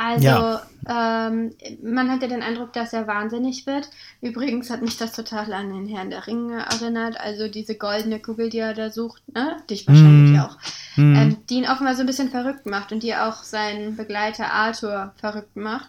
Also, 0.02 0.24
Ja. 0.26 0.62
ähm, 0.88 1.52
man 1.82 2.10
hat 2.10 2.22
ja 2.22 2.28
den 2.28 2.42
Eindruck, 2.42 2.72
dass 2.72 2.94
er 2.94 3.06
wahnsinnig 3.06 3.66
wird. 3.66 3.90
Übrigens 4.22 4.70
hat 4.70 4.80
mich 4.80 4.96
das 4.96 5.12
total 5.12 5.52
an 5.52 5.70
den 5.74 5.86
Herrn 5.86 6.08
der 6.08 6.26
Ringe 6.26 6.64
erinnert. 6.64 7.20
Also 7.20 7.48
diese 7.48 7.74
goldene 7.76 8.18
Kugel, 8.18 8.48
die 8.48 8.58
er 8.60 8.72
da 8.72 8.88
sucht, 8.90 9.22
ne? 9.34 9.58
Dich 9.68 9.86
wahrscheinlich 9.86 10.38
Hm. 10.38 10.40
auch. 10.40 10.56
Ähm, 10.96 11.36
die 11.50 11.56
ihn 11.56 11.68
offenbar 11.68 11.94
so 11.96 12.00
ein 12.00 12.06
bisschen 12.06 12.30
verrückt 12.30 12.64
macht 12.64 12.92
und 12.92 13.02
die 13.02 13.14
auch 13.14 13.42
seinen 13.42 13.94
Begleiter 13.96 14.50
Arthur 14.50 15.12
verrückt 15.20 15.54
macht. 15.56 15.88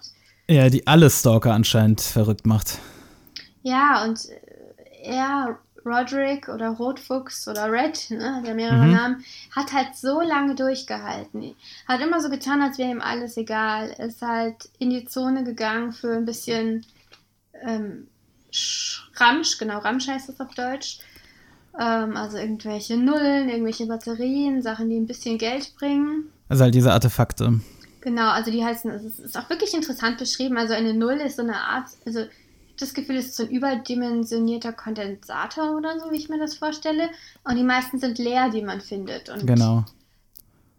Ja, 0.50 0.70
die 0.70 0.86
alle 0.88 1.10
Stalker 1.10 1.54
anscheinend 1.54 2.02
verrückt 2.02 2.46
macht. 2.46 2.80
Ja, 3.64 4.04
und 4.04 4.20
äh, 4.30 5.06
er, 5.06 5.58
Roderick 5.86 6.48
oder 6.50 6.70
Rotfuchs 6.70 7.48
oder 7.48 7.72
Red, 7.72 8.12
ne, 8.12 8.36
hat 8.36 8.48
ja 8.48 8.54
mehrere 8.54 8.86
Mhm. 8.86 8.92
Namen, 8.92 9.26
hat 9.56 9.74
halt 9.74 9.96
so 9.96 10.22
lange 10.22 10.56
durchgehalten. 10.56 11.56
Hat 11.88 12.02
immer 12.02 12.22
so 12.22 12.30
getan, 12.30 12.62
als 12.62 12.78
wäre 12.78 12.92
ihm 12.92 13.02
alles 13.02 13.38
egal. 13.38 13.90
Ist 13.98 14.22
halt 14.22 14.70
in 14.80 14.90
die 14.92 15.06
Zone 15.06 15.44
gegangen 15.44 15.92
für 15.92 16.14
ein 16.16 16.26
bisschen 16.26 16.86
ähm, 17.64 18.08
Sch- 18.52 19.00
Ramsch, 19.16 19.58
genau, 19.58 19.80
Ramsch 19.80 20.08
heißt 20.08 20.30
das 20.30 20.40
auf 20.40 20.54
Deutsch. 20.56 21.00
Ähm, 21.80 22.18
also 22.18 22.38
irgendwelche 22.38 22.98
Nullen, 22.98 23.50
irgendwelche 23.50 23.86
Batterien, 23.86 24.62
Sachen, 24.62 24.90
die 24.90 24.98
ein 24.98 25.08
bisschen 25.08 25.38
Geld 25.38 25.74
bringen. 25.78 26.26
Also 26.50 26.64
halt 26.64 26.76
diese 26.76 26.92
Artefakte. 26.92 27.60
Genau, 28.02 28.30
also 28.30 28.52
die 28.52 28.66
heißen, 28.66 28.90
es 28.92 29.04
ist- 29.04 29.20
ist 29.20 29.38
auch 29.38 29.50
wirklich 29.50 29.74
interessant 29.74 30.18
beschrieben. 30.18 30.58
Also 30.58 30.74
eine 30.74 30.94
Null 30.94 31.14
ist 31.14 31.36
so 31.38 31.44
eine 31.44 31.56
Art, 31.56 31.86
also 32.06 32.26
das 32.82 32.94
Gefühl, 32.94 33.18
es 33.18 33.28
ist 33.28 33.36
so 33.38 33.44
ein 33.44 33.50
überdimensionierter 33.50 34.74
Kondensator 34.74 35.76
oder 35.78 36.00
so, 36.00 36.12
wie 36.12 36.18
ich 36.18 36.30
mir 36.30 36.40
das 36.40 36.56
vorstelle. 36.56 37.10
Und 37.44 37.56
die 37.58 37.64
meisten 37.64 38.00
sind 38.00 38.18
leer, 38.18 38.50
die 38.50 38.62
man 38.62 38.82
findet. 38.82 39.30
Und 39.30 39.46
Genau. 39.46 39.86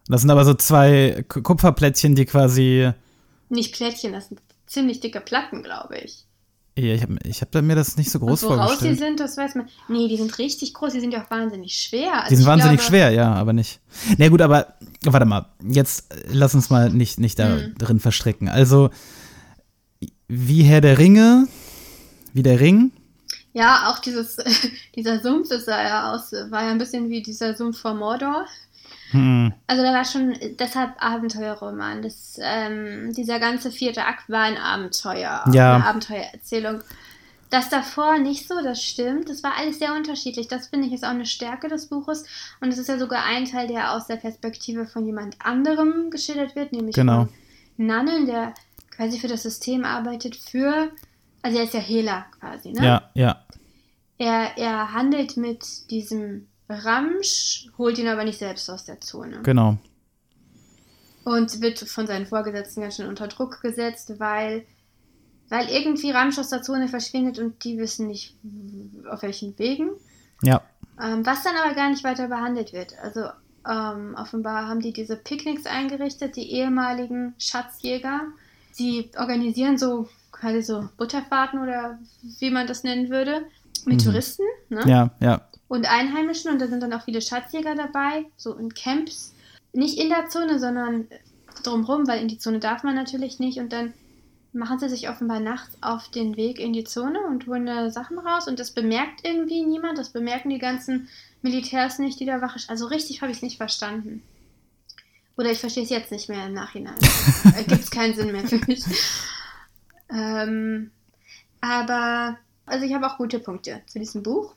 Das 0.09 0.21
sind 0.23 0.31
aber 0.31 0.45
so 0.45 0.55
zwei 0.55 1.25
Kupferplättchen, 1.29 2.15
die 2.15 2.25
quasi. 2.27 2.91
Nicht 3.49 3.73
Plättchen, 3.75 4.13
das 4.13 4.29
sind 4.29 4.41
ziemlich 4.67 5.01
dicke 5.01 5.21
Platten, 5.21 5.63
glaube 5.63 5.99
ich. 5.99 6.25
Ja, 6.77 6.95
ich 6.95 7.03
habe 7.03 7.19
ich 7.25 7.43
hab 7.43 7.55
mir 7.63 7.75
das 7.77 7.99
nicht 7.99 8.11
so 8.11 8.19
groß 8.19 8.45
Und 8.45 8.51
woraus 8.57 8.71
die 8.79 8.85
vorgestellt. 8.87 8.99
sind, 8.99 9.21
das 9.21 9.37
weiß 9.37 9.55
man. 9.57 9.69
Nee, 9.89 10.09
die 10.09 10.17
sind 10.17 10.39
richtig 10.39 10.73
groß, 10.73 10.95
die 10.95 11.01
sind 11.01 11.13
ja 11.13 11.23
auch 11.23 11.31
wahnsinnig 11.31 11.75
schwer. 11.77 12.15
Also 12.15 12.31
Die 12.31 12.37
sind 12.37 12.47
wahnsinnig 12.47 12.79
glaube, 12.81 12.89
schwer, 12.91 13.11
ja, 13.11 13.35
aber 13.35 13.53
nicht. 13.53 13.81
Na 14.17 14.29
gut, 14.29 14.41
aber 14.41 14.75
warte 15.05 15.27
mal, 15.27 15.51
jetzt 15.63 16.11
äh, 16.15 16.23
lass 16.31 16.55
uns 16.55 16.71
mal 16.71 16.89
nicht, 16.91 17.21
nicht 17.21 17.39
da 17.39 17.59
Hm. 17.59 17.75
drin 17.77 18.01
verstricken. 18.01 18.49
Also, 18.49 18.89
wie 20.29 20.63
Herr 20.63 20.81
der 20.81 20.99
Ringe, 20.99 21.47
wie 22.33 22.43
der 22.43 22.61
Ring, 22.61 22.93
Ja, 23.53 23.91
auch 23.91 23.99
dieses, 23.99 24.37
dieser 24.97 25.21
Sumpf, 25.21 25.49
das 25.49 25.65
sah 25.67 25.83
ja 25.83 26.13
aus, 26.13 26.33
war 26.51 26.65
ja 26.65 26.71
ein 26.71 26.79
bisschen 26.79 27.09
wie 27.11 27.23
dieser 27.23 27.55
Sumpf 27.55 27.79
vor 27.81 27.95
Mordor. 27.95 28.47
hm, 29.11 29.53
Also 29.67 29.83
da 29.83 29.93
war 29.93 30.05
schon, 30.05 30.35
deshalb 30.59 30.93
Abenteuerroman. 31.03 32.01
Das, 32.03 32.39
ähm, 32.43 33.13
dieser 33.15 33.39
ganze 33.41 33.71
vierte 33.71 34.05
Akt 34.07 34.29
war 34.31 34.43
ein 34.45 34.57
Abenteuer, 34.57 35.45
Ja. 35.53 35.75
eine 35.77 35.87
Abenteuererzählung. 35.87 36.83
Das 37.51 37.69
davor 37.69 38.19
nicht 38.19 38.49
so, 38.49 38.55
das 38.63 38.83
stimmt. 38.83 39.29
Das 39.29 39.43
war 39.43 39.53
alles 39.59 39.79
sehr 39.79 39.93
unterschiedlich. 39.95 40.49
Das 40.49 40.69
finde 40.69 40.87
ich 40.87 40.95
ist 40.95 41.05
auch 41.05 41.11
eine 41.11 41.27
Stärke 41.27 41.69
des 41.69 41.89
Buches. 41.89 42.25
Und 42.63 42.71
es 42.73 42.79
ist 42.79 42.89
ja 42.89 42.99
sogar 42.99 43.25
ein 43.27 43.45
Teil, 43.45 43.67
der 43.69 43.93
aus 43.93 44.07
der 44.07 44.17
Perspektive 44.17 44.87
von 44.87 45.05
jemand 45.05 45.37
anderem 45.45 46.11
geschildert 46.11 46.57
wird, 46.57 46.73
nämlich 46.73 46.95
Genau. 46.95 47.27
von 47.77 47.87
Nannen, 47.87 48.25
der 48.25 48.55
quasi 48.97 49.19
für 49.19 49.29
das 49.29 49.43
System 49.43 49.85
arbeitet, 49.85 50.35
für, 50.37 50.91
also 51.43 51.59
er 51.59 51.65
ist 51.65 51.75
ja 51.75 51.81
Hehler 51.81 52.27
quasi, 52.39 52.73
ne? 52.73 52.85
ja, 52.85 53.11
ja, 53.15 53.45
Er, 54.19 54.57
er 54.57 54.93
handelt 54.93 55.37
mit 55.37 55.91
diesem 55.91 56.49
Ramsch, 56.69 57.67
holt 57.77 57.99
ihn 57.99 58.09
aber 58.09 58.25
nicht 58.25 58.39
selbst 58.39 58.71
aus 58.71 58.85
der 58.85 59.01
Zone. 59.01 59.41
genau. 59.43 59.77
Und 61.25 61.61
wird 61.61 61.79
von 61.79 62.07
seinen 62.09 62.27
Vorgesetzten 62.27 62.81
ganz 62.81 62.97
schön 62.97 63.07
unter 63.07 63.29
Druck 63.29 63.61
gesetzt, 63.63 64.19
weil, 64.19 64.65
weil 65.51 65.69
irgendwie 65.69 66.11
Ramsch 66.11 66.37
aus 66.39 66.49
der 66.49 66.63
Zone 66.63 66.89
verschwindet 66.89 67.39
und 67.39 67.63
die 67.63 67.79
wissen 67.79 68.09
nicht, 68.09 68.35
auf 69.09 69.23
welchen 69.23 69.57
Wegen. 69.59 69.91
Ja, 70.43 70.63
Ähm, 71.01 71.25
was 71.25 71.45
dann 71.45 71.55
aber 71.57 71.75
gar 71.75 71.91
nicht 71.91 72.03
weiter 72.03 72.27
behandelt 72.27 72.73
wird. 72.73 72.99
Also 73.01 73.27
ähm, 73.69 74.17
offenbar 74.19 74.67
haben 74.69 74.81
die 74.81 74.93
diese 74.93 75.15
Picknicks 75.17 75.65
eingerichtet, 75.67 76.35
die 76.35 76.51
ehemaligen 76.51 77.35
Schatzjäger. 77.39 78.23
Sie 78.73 79.11
organisieren 79.17 79.79
so 79.79 80.09
quasi 80.43 80.61
so 80.61 80.89
Butterfahrten 80.99 81.63
oder 81.63 81.99
wie 82.39 82.51
man 82.51 82.67
das 82.67 82.85
nennen 82.85 83.09
würde, 83.09 83.47
mit 83.87 84.05
Touristen. 84.05 84.45
Ne? 84.69 84.83
ja, 84.87 85.11
ja, 85.21 85.49
und 85.73 85.87
Einheimischen 85.87 86.51
und 86.51 86.59
da 86.59 86.67
sind 86.67 86.83
dann 86.83 86.93
auch 86.93 87.05
viele 87.05 87.23
Schatzjäger 87.23 87.75
dabei, 87.75 88.27
so 88.37 88.53
in 88.53 88.75
Camps. 88.75 89.33
Nicht 89.73 89.99
in 89.99 90.11
der 90.11 90.29
Zone, 90.29 90.59
sondern 90.59 91.07
drumherum, 91.63 92.07
weil 92.07 92.21
in 92.21 92.29
die 92.29 92.37
Zone 92.37 92.59
darf 92.59 92.83
man 92.83 92.95
natürlich 92.95 93.39
nicht. 93.39 93.59
Und 93.59 93.73
dann 93.73 93.95
machen 94.53 94.79
sie 94.79 94.91
sich 94.91 95.09
offenbar 95.09 95.41
nachts 95.41 95.79
auf 95.81 96.11
den 96.11 96.37
Weg 96.37 96.61
in 96.61 96.75
die 96.75 96.85
Zone 96.85 97.21
und 97.27 97.47
holen 97.47 97.65
da 97.65 97.89
Sachen 97.91 98.19
raus. 98.19 98.49
Und 98.49 98.61
das 98.61 98.73
bemerkt 98.73 99.21
irgendwie 99.27 99.65
niemand. 99.65 99.97
Das 99.97 100.11
bemerken 100.11 100.51
die 100.51 100.59
ganzen 100.59 101.09
Militärs 101.41 101.99
nicht, 101.99 102.21
die 102.21 102.27
da 102.27 102.43
wache. 102.43 102.61
Also 102.69 102.89
richtig 102.89 103.23
habe 103.23 103.33
ich 103.33 103.39
es 103.39 103.43
nicht 103.43 103.57
verstanden. 103.57 104.23
Oder 105.39 105.53
ich 105.53 105.59
verstehe 105.59 105.85
es 105.85 105.89
jetzt 105.89 106.13
nicht 106.13 106.29
mehr 106.29 106.49
im 106.49 106.53
Nachhinein. 106.53 106.99
Gibt 107.67 107.81
es 107.81 107.91
keinen 107.91 108.15
Sinn 108.15 108.31
mehr 108.31 108.47
für 108.47 108.61
mich. 108.67 108.85
Ähm, 110.13 110.91
aber, 111.61 112.39
also 112.67 112.85
ich 112.85 112.93
habe 112.95 113.07
auch 113.07 113.17
gute 113.19 113.39
Punkte 113.39 113.83
zu 113.87 113.99
diesem 113.99 114.23
Buch. 114.23 114.55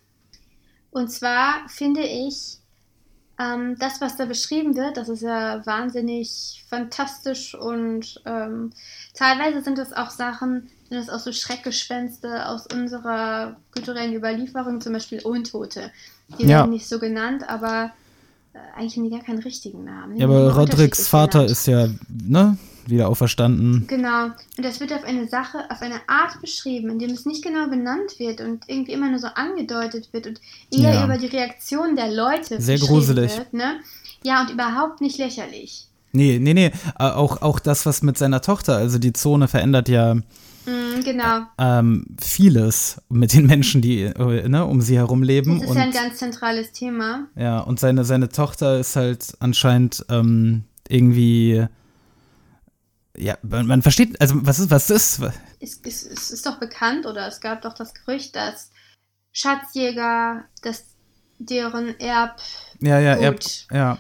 Und 0.92 1.12
zwar 1.12 1.68
finde 1.68 2.02
ich, 2.02 2.60
ähm, 3.38 3.76
das, 3.80 4.00
was 4.00 4.16
da 4.16 4.26
beschrieben 4.26 4.76
wird, 4.76 4.98
das 4.98 5.10
ist 5.10 5.22
ja 5.22 5.66
wahnsinnig 5.66 6.64
fantastisch 6.70 7.54
und 7.54 8.22
ähm, 8.26 8.72
teilweise 9.14 9.62
sind 9.62 9.78
es 9.78 9.92
auch 9.92 10.10
Sachen, 10.10 10.70
sind 10.90 11.00
es 11.00 11.10
auch 11.10 11.20
so 11.20 11.34
Schreckgespenste 11.34 12.48
aus 12.48 12.66
unserer 12.74 13.58
kulturellen 13.74 14.14
Überlieferung, 14.14 14.80
zum 14.80 14.94
Beispiel 14.94 15.20
Untote. 15.22 15.92
Die 16.40 16.44
Ja. 16.44 16.60
werden 16.60 16.72
nicht 16.72 16.88
so 16.88 16.98
genannt, 16.98 17.44
aber 17.50 17.92
äh, 18.54 18.60
eigentlich 18.78 18.96
haben 18.96 19.04
die 19.04 19.10
gar 19.10 19.24
keinen 19.24 19.40
richtigen 19.40 19.84
Namen. 19.84 20.16
Ja 20.18 20.28
aber 20.28 20.56
Rodricks 20.56 21.08
Vater 21.10 21.40
genannt. 21.40 21.52
ist 21.52 21.68
ja, 21.68 21.90
ne, 22.08 22.58
wieder 22.90 23.10
auferstanden. 23.10 23.86
Genau. 23.88 24.26
Und 24.58 24.64
das 24.64 24.80
wird 24.80 24.94
auf 24.94 25.04
eine 25.04 25.28
Sache, 25.28 25.60
auf 25.70 25.82
eine 25.82 25.96
Art 26.08 26.40
beschrieben, 26.42 26.90
in 26.90 27.00
dem 27.00 27.12
es 27.12 27.26
nicht 27.26 27.44
genau 27.44 27.68
benannt 27.68 28.18
wird 28.20 28.42
und 28.42 28.64
irgendwie 28.68 28.94
immer 28.94 29.10
nur 29.10 29.20
so 29.20 29.28
angedeutet 29.28 30.10
wird 30.12 30.28
und 30.28 30.40
eher 30.72 30.94
Ja. 30.94 31.06
über 31.06 31.18
die 31.18 31.28
Reaktion 31.28 31.96
der 31.96 32.12
Leute 32.12 32.62
Sehr 32.62 32.80
gruselig. 32.80 33.38
Wird, 33.38 33.54
ne? 33.54 33.80
Ja, 34.24 34.42
und 34.42 34.52
überhaupt 34.52 35.02
nicht 35.02 35.18
lächerlich. 35.18 35.88
Nee, 36.12 36.40
nee, 36.40 36.54
nee, 36.54 36.72
äh, 36.98 37.04
auch, 37.04 37.42
auch 37.42 37.60
das, 37.60 37.86
was 37.86 38.02
mit 38.02 38.18
seiner 38.18 38.42
Tochter, 38.42 38.78
also 38.78 38.98
die 39.00 39.14
Zone 39.14 39.48
verändert 39.48 39.90
ja 39.90 40.16
Mm, 40.68 41.04
genau. 41.04 41.42
ähm, 41.60 42.08
vieles 42.20 43.00
mit 43.10 43.34
den 43.34 43.46
Menschen, 43.46 43.82
die 43.84 44.02
äh, 44.02 44.48
ne, 44.50 44.66
um 44.66 44.82
sie 44.82 44.98
herum 44.98 45.22
leben. 45.22 45.60
Das 45.60 45.66
ist 45.66 45.70
und 45.70 45.78
ja 45.78 45.84
ein 45.84 45.92
ganz 45.92 46.18
zentrales 46.18 46.72
Thema. 46.72 47.28
Ja, 47.36 47.60
und 47.60 47.80
seine, 47.80 48.04
seine 48.04 48.30
Tochter 48.30 48.80
ist 48.80 48.96
halt 48.96 49.36
anscheinend 49.40 50.04
ähm, 50.10 50.64
irgendwie. 50.88 51.68
Ja, 53.18 53.38
man, 53.44 53.66
man 53.68 53.82
versteht, 53.82 54.20
also 54.20 54.36
was 54.46 54.60
ist, 54.60 54.70
was 54.72 54.90
ist? 54.90 55.22
Es, 55.60 55.80
es, 55.84 56.04
es 56.06 56.32
ist 56.32 56.46
doch 56.46 56.60
bekannt 56.60 57.06
oder 57.06 57.28
es 57.28 57.40
gab 57.42 57.62
doch 57.62 57.74
das 57.74 57.94
Gerücht, 57.94 58.36
dass 58.36 58.72
Schatzjäger, 59.32 60.46
dass 60.62 60.86
deren 61.40 62.00
Erb. 62.00 62.40
Ja, 62.80 63.00
ja, 63.00 63.16
er, 63.16 63.32
Gut. 63.32 63.68
ja. 63.72 63.98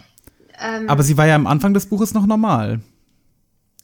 Ähm, 0.60 0.90
Aber 0.90 1.04
sie 1.04 1.18
war 1.18 1.28
ja 1.28 1.36
am 1.36 1.48
Anfang 1.48 1.74
des 1.74 1.88
Buches 1.88 2.14
noch 2.14 2.26
normal. 2.26 2.82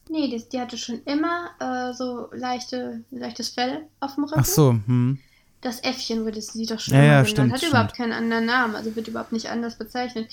nee, 0.10 0.30
die, 0.30 0.48
die 0.50 0.60
hatte 0.60 0.78
schon 0.78 1.02
immer 1.06 1.50
äh, 1.60 1.94
so 1.94 2.30
leichte, 2.34 3.04
leichtes 3.12 3.50
Fell 3.50 3.88
auf 4.00 4.16
dem 4.16 4.24
Rücken. 4.26 4.40
Ach 4.40 4.46
so, 4.46 4.72
hm. 4.72 5.20
Das 5.62 5.80
Äffchen 5.84 6.26
wurde 6.26 6.42
sie 6.42 6.66
doch 6.66 6.80
schon 6.80 6.96
Ja, 6.96 7.04
immer 7.04 7.08
ja, 7.14 7.24
genannt. 7.24 7.30
stimmt, 7.30 7.54
Hat 7.54 7.60
stimmt. 7.60 7.74
überhaupt 7.74 7.96
keinen 7.96 8.14
anderen 8.14 8.46
Namen, 8.46 8.76
also 8.76 8.96
wird 8.96 9.08
überhaupt 9.08 9.32
nicht 9.32 9.50
anders 9.50 9.78
bezeichnet. 9.78 10.32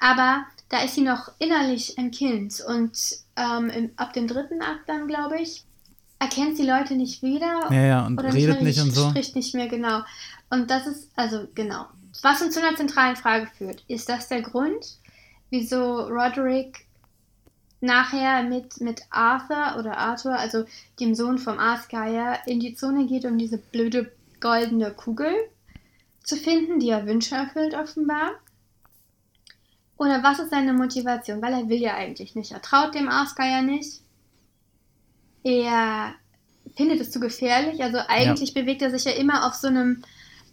Aber 0.00 0.44
da 0.74 0.82
ist 0.82 0.96
sie 0.96 1.02
noch 1.02 1.30
innerlich 1.38 1.96
ein 1.98 2.10
Kind 2.10 2.60
und 2.66 2.98
ähm, 3.36 3.70
im, 3.70 3.90
ab 3.94 4.12
dem 4.12 4.26
dritten 4.26 4.60
Akt 4.60 4.88
dann, 4.88 5.06
glaube 5.06 5.38
ich, 5.40 5.62
erkennt 6.18 6.56
sie 6.56 6.66
Leute 6.66 6.96
nicht 6.96 7.22
wieder. 7.22 7.70
Ja, 7.70 7.84
ja, 7.84 8.06
und 8.06 8.18
oder 8.18 8.34
redet 8.34 8.56
mehr 8.56 8.64
nicht 8.64 8.80
und 8.80 8.90
so. 8.90 9.08
Spricht 9.10 9.36
nicht 9.36 9.54
mehr 9.54 9.68
genau. 9.68 10.00
Und 10.50 10.70
das 10.72 10.88
ist, 10.88 11.10
also 11.14 11.46
genau. 11.54 11.86
Was 12.22 12.42
uns 12.42 12.54
zu 12.54 12.60
einer 12.60 12.76
zentralen 12.76 13.14
Frage 13.14 13.48
führt, 13.56 13.84
ist 13.86 14.08
das 14.08 14.26
der 14.26 14.42
Grund, 14.42 14.98
wieso 15.50 16.08
Roderick 16.08 16.86
nachher 17.80 18.42
mit, 18.42 18.80
mit 18.80 19.02
Arthur 19.10 19.78
oder 19.78 19.96
Arthur, 19.96 20.36
also 20.36 20.64
dem 20.98 21.14
Sohn 21.14 21.38
vom 21.38 21.60
Aasgeier, 21.60 22.40
in 22.46 22.58
die 22.58 22.74
Zone 22.74 23.06
geht, 23.06 23.26
um 23.26 23.38
diese 23.38 23.58
blöde 23.58 24.10
goldene 24.40 24.90
Kugel 24.90 25.32
zu 26.24 26.36
finden, 26.36 26.80
die 26.80 26.90
er 26.90 27.06
Wünsche 27.06 27.36
erfüllt 27.36 27.74
offenbar? 27.74 28.32
Oder 29.96 30.22
was 30.22 30.38
ist 30.40 30.50
seine 30.50 30.72
Motivation? 30.72 31.40
Weil 31.40 31.52
er 31.54 31.68
will 31.68 31.80
ja 31.80 31.94
eigentlich 31.94 32.34
nicht. 32.34 32.52
Er 32.52 32.62
traut 32.62 32.94
dem 32.94 33.08
Aasgeier 33.08 33.62
nicht. 33.62 34.00
Er 35.44 36.14
findet 36.76 37.00
es 37.00 37.10
zu 37.10 37.20
gefährlich. 37.20 37.82
Also 37.82 37.98
eigentlich 38.08 38.54
bewegt 38.54 38.82
er 38.82 38.90
sich 38.90 39.04
ja 39.04 39.12
immer 39.12 39.46
auf 39.46 39.54
so 39.54 39.68
einem 39.68 40.02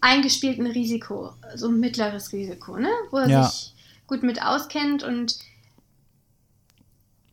eingespielten 0.01 0.67
Risiko, 0.67 1.31
so 1.55 1.69
ein 1.69 1.79
mittleres 1.79 2.31
Risiko, 2.33 2.77
ne? 2.77 2.89
Wo 3.11 3.17
er 3.17 3.29
Ja. 3.29 3.43
sich 3.43 3.73
gut 4.07 4.23
mit 4.23 4.43
auskennt 4.43 5.03
und 5.03 5.37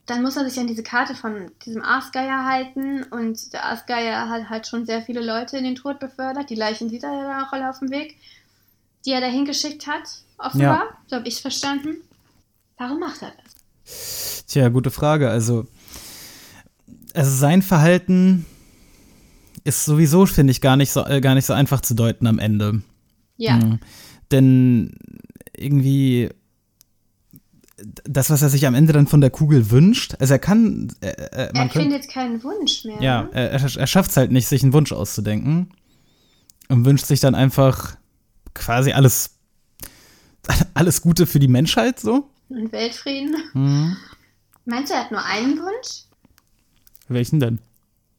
dann 0.07 0.23
muss 0.23 0.37
er 0.37 0.49
sich 0.49 0.59
an 0.59 0.67
diese 0.67 0.83
Karte 0.83 1.15
von 1.15 1.50
diesem 1.67 1.83
Aasgeier 1.83 2.45
halten 2.47 3.03
und 3.05 3.53
der 3.53 3.67
Aasgeier 3.67 4.29
hat 4.29 4.49
halt 4.49 4.67
schon 4.67 4.87
sehr 4.87 5.03
viele 5.03 5.21
Leute 5.21 5.59
in 5.59 5.65
den 5.65 5.75
Tod 5.75 5.99
befördert. 5.99 6.49
Die 6.49 6.55
Leichen 6.55 6.88
sieht 6.88 7.03
er 7.03 7.12
ja 7.12 7.47
auch 7.47 7.53
alle 7.53 7.69
auf 7.69 7.81
dem 7.81 7.91
Weg, 7.91 8.17
die 9.05 9.12
er 9.12 9.21
dahin 9.21 9.45
geschickt 9.45 9.87
hat, 9.87 10.02
offenbar. 10.38 10.85
So 11.07 11.17
habe 11.17 11.28
ich 11.28 11.35
es 11.35 11.40
verstanden. 11.40 11.97
Warum 12.76 13.00
macht 13.00 13.23
er 13.23 13.33
das? 13.43 14.45
Tja, 14.47 14.69
gute 14.69 14.90
Frage. 14.90 15.31
Also, 15.31 15.67
also 17.14 17.31
sein 17.31 17.62
Verhalten 17.62 18.47
ist 19.64 19.85
sowieso, 19.85 20.26
finde 20.26 20.50
ich, 20.50 20.61
gar 20.61 20.76
nicht, 20.76 20.93
so, 20.93 21.05
äh, 21.05 21.21
gar 21.21 21.35
nicht 21.35 21.47
so 21.47 21.52
einfach 21.52 21.81
zu 21.81 21.95
deuten 21.95 22.26
am 22.26 22.38
Ende. 22.38 22.83
Ja, 23.37 23.57
Mhm. 23.57 23.81
Denn 24.31 24.93
irgendwie 25.57 26.28
das, 28.05 28.28
was 28.28 28.43
er 28.43 28.49
sich 28.50 28.67
am 28.67 28.75
Ende 28.75 28.93
dann 28.93 29.07
von 29.07 29.21
der 29.21 29.31
Kugel 29.31 29.71
wünscht, 29.71 30.17
also 30.19 30.35
er 30.35 30.38
kann, 30.38 30.93
äh, 31.00 31.09
äh, 31.09 31.52
man 31.55 31.69
er 31.69 31.71
findet 31.71 32.09
keinen 32.09 32.43
Wunsch 32.43 32.85
mehr. 32.85 33.00
ja, 33.00 33.23
ne? 33.23 33.31
er, 33.33 33.52
er 33.52 33.87
schafft 33.87 34.11
es 34.11 34.17
halt 34.17 34.33
nicht, 34.33 34.49
sich 34.49 34.62
einen 34.62 34.73
Wunsch 34.73 34.93
auszudenken 34.93 35.71
und 36.69 36.85
wünscht 36.85 37.07
sich 37.07 37.21
dann 37.21 37.35
einfach 37.35 37.97
quasi 38.55 38.93
alles, 38.93 39.37
alles 40.75 41.02
Gute 41.02 41.26
für 41.26 41.38
die 41.38 41.49
Menschheit 41.49 42.00
so. 42.00 42.31
Und 42.49 42.73
Weltfrieden. 42.73 43.37
Mhm. 43.52 43.97
Meinst 44.64 44.90
du, 44.90 44.95
er 44.95 45.05
hat 45.05 45.11
nur 45.11 45.25
einen 45.25 45.59
Wunsch? 45.59 46.05
Welchen 47.09 47.40
denn? 47.40 47.59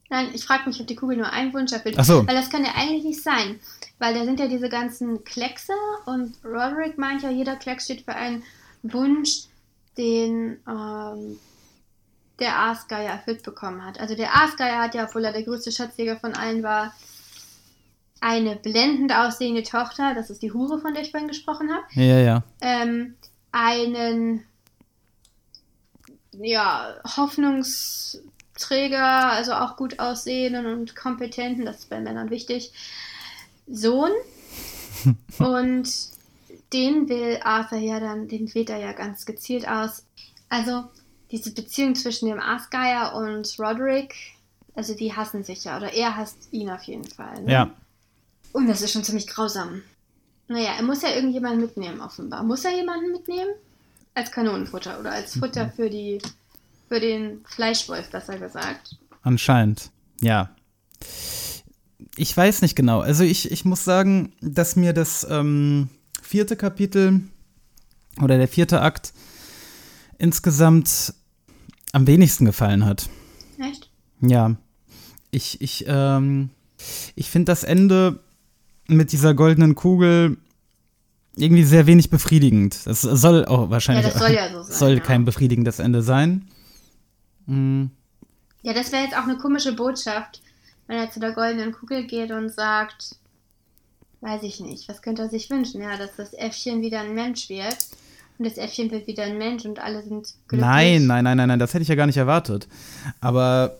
Nein, 0.10 0.30
ich 0.34 0.44
frage 0.44 0.68
mich, 0.68 0.80
ob 0.82 0.88
die 0.88 0.96
Kugel 0.96 1.18
nur 1.18 1.32
einen 1.32 1.54
Wunsch 1.54 1.72
erfüllt. 1.72 1.96
Ach 2.00 2.06
so. 2.06 2.28
Weil 2.28 2.36
das 2.36 2.50
kann 2.50 2.66
ja 2.66 2.72
eigentlich 2.76 3.04
nicht 3.04 3.24
sein. 3.24 3.60
Weil 4.00 4.16
da 4.16 4.26
sind 4.26 4.40
ja 4.40 4.48
diese 4.48 4.70
ganzen 4.70 5.24
Kleckse 5.24 5.74
und 6.06 6.34
Roderick 6.44 6.98
meint 6.98 7.22
ja, 7.22 7.30
jeder 7.30 7.56
Klecks 7.56 7.86
steht 7.86 8.02
für 8.02 8.16
einen 8.16 8.44
Wunsch, 8.82 9.44
den 9.98 10.58
ähm, 10.68 11.40
der 12.40 12.58
Aasgeier 12.58 13.12
erfüllt 13.12 13.44
bekommen 13.44 13.86
hat. 13.86 14.00
Also 14.00 14.16
der 14.16 14.36
Aasgeier 14.36 14.82
hat 14.82 14.96
ja, 14.96 15.06
obwohl 15.06 15.26
er 15.26 15.34
der 15.34 15.44
größte 15.44 15.72
Schatzjäger 15.72 16.18
von 16.18 16.34
allen 16.34 16.64
war, 16.64 16.94
eine 18.22 18.56
blendend 18.56 19.14
aussehende 19.14 19.64
Tochter, 19.64 20.14
das 20.14 20.30
ist 20.30 20.42
die 20.42 20.52
Hure, 20.52 20.80
von 20.80 20.94
der 20.94 21.04
ich 21.04 21.12
vorhin 21.12 21.28
gesprochen 21.28 21.70
habe 21.72 21.84
Ja, 21.94 22.20
ja. 22.20 22.44
ähm, 22.62 23.16
einen 23.52 24.44
ja, 26.34 26.96
Hoffnungsträger, 27.18 29.32
also 29.32 29.54
auch 29.54 29.78
gut 29.78 30.00
aussehenden 30.00 30.66
und 30.66 30.96
kompetenten, 30.96 31.66
das 31.66 31.80
ist 31.80 31.90
bei 31.90 32.00
Männern 32.00 32.30
wichtig, 32.30 32.72
Sohn. 33.68 34.12
und 35.40 35.90
den 36.74 37.10
will 37.10 37.40
Arthur 37.44 37.80
ja 37.80 38.00
dann, 38.00 38.28
den 38.28 38.54
wählt 38.54 38.70
er 38.70 38.80
ja 38.80 38.94
ganz 38.94 39.26
gezielt 39.26 39.68
aus. 39.68 40.06
Also 40.50 40.84
diese 41.32 41.54
Beziehung 41.54 41.96
zwischen 41.96 42.28
dem 42.28 42.40
Aasgeier 42.40 43.16
und 43.16 43.56
Roderick, 43.60 44.16
also 44.76 44.96
die 44.96 45.16
hassen 45.16 45.44
sich 45.44 45.64
ja, 45.64 45.78
oder 45.78 45.94
er 45.94 46.16
hasst 46.16 46.50
ihn 46.52 46.70
auf 46.70 46.84
jeden 46.84 47.06
Fall. 47.06 47.44
Ne? 47.44 47.52
Ja. 47.52 47.72
Und 48.54 48.68
das 48.68 48.82
ist 48.82 48.92
schon 48.92 49.04
ziemlich 49.04 49.28
grausam. 49.28 49.82
Naja, 50.48 50.72
er 50.78 50.84
muss 50.84 51.02
ja 51.02 51.10
irgendjemanden 51.10 51.62
mitnehmen, 51.62 52.02
offenbar. 52.02 52.44
Muss 52.44 52.66
er 52.66 52.76
jemanden 52.76 53.12
mitnehmen? 53.12 53.52
Als 54.16 54.32
Kanonenfutter 54.32 55.00
oder 55.00 55.12
als 55.12 55.38
Futter 55.38 55.72
für 55.76 55.90
die 55.90 56.20
für 56.90 57.00
den 57.00 57.42
Fleischwolf, 57.46 58.10
besser 58.10 58.38
gesagt. 58.38 58.98
Anscheinend, 59.22 59.92
ja. 60.22 60.50
Ich 62.16 62.36
weiß 62.36 62.64
nicht 62.64 62.76
genau. 62.76 63.00
Also 63.00 63.24
ich, 63.24 63.52
ich 63.52 63.64
muss 63.64 63.84
sagen, 63.86 64.34
dass 64.42 64.76
mir 64.76 64.92
das 64.92 65.26
ähm, 65.30 65.90
vierte 66.22 66.56
Kapitel 66.56 67.22
oder 68.22 68.38
der 68.38 68.48
vierte 68.48 68.82
Akt 68.82 69.14
insgesamt 70.18 71.14
am 71.94 72.08
wenigsten 72.08 72.46
gefallen 72.46 72.86
hat. 72.86 73.08
Echt? 73.60 73.90
Ja. 74.20 74.56
Ich, 75.32 75.62
ich, 75.62 75.86
ähm, 75.88 76.50
ich 77.16 77.30
finde 77.30 77.52
das 77.52 77.64
Ende 77.64 78.20
mit 78.90 79.12
dieser 79.12 79.34
goldenen 79.34 79.76
Kugel 79.76 80.38
irgendwie 81.36 81.64
sehr 81.64 81.86
wenig 81.88 82.10
befriedigend. 82.10 82.86
Das 82.86 83.02
soll 83.02 83.46
auch 83.46 83.70
wahrscheinlich 83.70 84.06
Ja, 84.06 84.12
das 84.12 84.20
soll 84.20 84.32
ja 84.32 84.52
so 84.52 84.64
sein, 84.64 84.76
soll 84.78 84.94
ja. 84.96 85.00
kein 85.00 85.26
befriedigendes 85.26 85.80
Ende 85.80 86.02
sein. 86.02 86.48
Mm, 87.46 87.86
Ja, 88.62 88.74
das 88.74 88.92
wäre 88.92 89.04
jetzt 89.04 89.16
auch 89.18 89.24
eine 89.24 89.38
komische 89.38 89.74
Botschaft, 89.74 90.42
wenn 90.88 90.98
er 90.98 91.12
zu 91.12 91.20
der 91.20 91.32
goldenen 91.32 91.72
Kugel 91.72 92.06
geht 92.08 92.32
und 92.32 92.50
sagt, 92.50 93.16
weiß 94.22 94.44
ich 94.44 94.60
nicht, 94.60 94.90
was 94.90 95.02
könnte 95.02 95.22
er 95.24 95.30
sich 95.30 95.50
wünschen? 95.50 95.82
Ja, 95.82 95.96
dass 95.98 96.16
das 96.18 96.34
Äffchen 96.34 96.82
wieder 96.82 97.00
ein 97.00 97.14
Mensch 97.14 97.48
wird. 97.50 97.78
Und 98.38 98.46
das 98.46 98.58
Äffchen 98.58 98.90
wird 98.92 99.08
wieder 99.08 99.24
ein 99.24 99.38
Mensch 99.38 99.66
und 99.66 99.80
alle 99.80 100.02
sind 100.02 100.34
glücklich. 100.48 100.62
Nein, 100.62 101.08
nein, 101.08 101.24
nein, 101.26 101.38
nein, 101.38 101.48
nein, 101.50 101.60
das 101.60 101.74
hätte 101.74 101.84
ich 101.84 101.90
ja 101.90 101.96
gar 101.96 102.06
nicht 102.06 102.18
erwartet. 102.18 102.68
Aber 103.22 103.78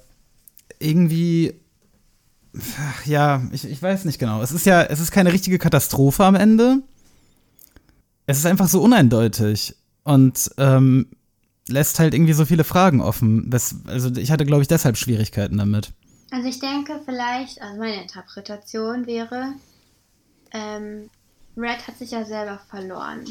irgendwie, 0.80 1.54
ja, 3.06 3.42
ich, 3.52 3.66
ich 3.66 3.82
weiß 3.82 4.06
nicht 4.06 4.20
genau. 4.20 4.42
Es 4.42 4.52
ist 4.52 4.66
ja, 4.66 4.84
es 4.84 5.00
ist 5.00 5.12
keine 5.12 5.34
richtige 5.34 5.60
Katastrophe 5.60 6.24
am 6.24 6.36
Ende. 6.36 6.82
Es 8.26 8.38
ist 8.38 8.46
einfach 8.46 8.68
so 8.68 8.82
uneindeutig 8.82 9.76
und 10.04 10.52
ähm, 10.58 11.08
lässt 11.68 12.00
halt 12.00 12.14
irgendwie 12.14 12.34
so 12.34 12.46
viele 12.46 12.64
Fragen 12.64 13.02
offen. 13.02 13.50
Das, 13.50 13.76
also 13.88 14.10
ich 14.16 14.32
hatte, 14.32 14.46
glaube 14.46 14.62
ich, 14.62 14.68
deshalb 14.68 14.98
Schwierigkeiten 14.98 15.58
damit. 15.58 15.92
Also 16.32 16.48
ich 16.48 16.60
denke 16.60 17.02
vielleicht, 17.06 17.62
also 17.62 17.80
meine 17.80 18.02
Interpretation 18.02 19.08
wäre, 19.08 19.54
ähm, 20.52 21.10
Red 21.58 21.88
hat 21.88 21.98
sich 21.98 22.12
ja 22.12 22.24
selber 22.26 22.60
verloren. 22.70 23.26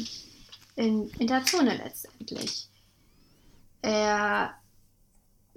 In, 0.75 1.09
in 1.19 1.27
der 1.27 1.43
Zone 1.45 1.77
letztendlich. 1.77 2.69
Er 3.81 4.53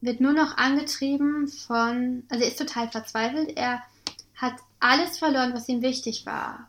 wird 0.03 0.21
nur 0.21 0.33
noch 0.33 0.59
angetrieben 0.59 1.49
von, 1.49 2.25
also 2.29 2.45
er 2.45 2.51
ist 2.51 2.59
total 2.59 2.91
verzweifelt. 2.91 3.57
Er 3.57 3.81
hat 4.35 4.55
alles 4.81 5.19
verloren, 5.19 5.55
was 5.55 5.69
ihm 5.69 5.81
wichtig 5.81 6.27
war. 6.27 6.69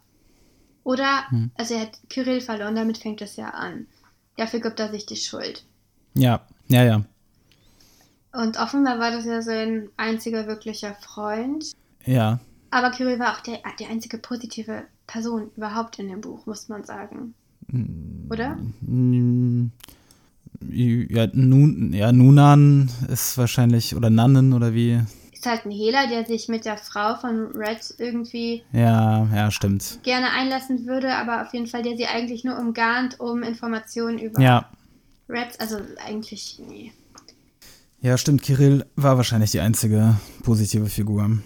Oder, 0.84 1.26
also 1.56 1.74
er 1.74 1.82
hat 1.82 2.00
Kyrill 2.10 2.42
verloren, 2.42 2.76
damit 2.76 2.98
fängt 2.98 3.22
es 3.22 3.36
ja 3.36 3.50
an. 3.50 3.88
Dafür 4.38 4.60
gibt 4.60 4.80
er 4.80 4.92
sich 4.92 5.06
die 5.06 5.16
Schuld. 5.16 5.66
Ja, 6.14 6.46
ja, 6.68 6.84
ja. 6.84 7.04
Und 8.32 8.60
offenbar 8.60 9.00
war 9.00 9.12
das 9.12 9.26
ja 9.26 9.42
sein 9.42 9.90
einziger 9.98 10.48
wirklicher 10.48 10.96
Freund. 10.96 11.72
Ja, 12.06 12.40
Aber 12.72 12.92
Kyrill 12.92 13.20
war 13.20 13.34
auch 13.34 13.42
der, 13.42 13.60
die 13.80 13.86
einzige 13.86 14.18
positive 14.18 14.84
Person 15.08 15.52
überhaupt 15.56 16.00
in 16.00 16.10
dem 16.10 16.22
Buch, 16.22 16.46
muss 16.46 16.70
man 16.70 16.84
sagen. 16.84 17.34
Oder? 18.30 18.58
Ja, 20.62 21.28
Nun, 21.34 21.94
ja, 21.94 22.12
Nunan 22.12 22.90
ist 23.10 23.38
wahrscheinlich, 23.38 23.96
oder 23.96 24.10
Nannen 24.10 24.54
oder 24.54 24.74
wie. 24.74 25.00
Ist 25.34 25.46
halt 25.46 25.66
ein 25.66 25.72
Hehler, 25.72 26.08
der 26.08 26.26
sich 26.26 26.48
mit 26.48 26.64
der 26.66 26.78
Frau 26.78 27.16
von 27.16 27.48
Red 27.56 27.96
irgendwie 27.98 28.64
Ja, 28.72 29.28
ja, 29.34 29.52
stimmt. 29.52 30.00
gerne 30.04 30.32
einlassen 30.32 30.86
würde, 30.86 31.14
aber 31.16 31.42
auf 31.42 31.54
jeden 31.54 31.68
Fall, 31.68 31.84
der 31.84 31.98
sie 31.98 32.06
eigentlich 32.08 32.44
nur 32.44 32.58
umgarnt, 32.58 33.20
um 33.20 33.44
Informationen 33.44 34.20
über 34.20 34.42
Ja, 34.42 34.70
Red, 35.28 35.60
also 35.60 35.78
eigentlich, 36.06 36.60
nee. 36.70 36.94
ja, 38.02 38.18
stimmt. 38.18 38.42
Kirill 38.42 38.86
war 38.96 39.18
wahrscheinlich 39.18 39.52
die 39.52 39.60
einzige 39.60 40.16
positive 40.44 40.86
Figur. 40.88 41.40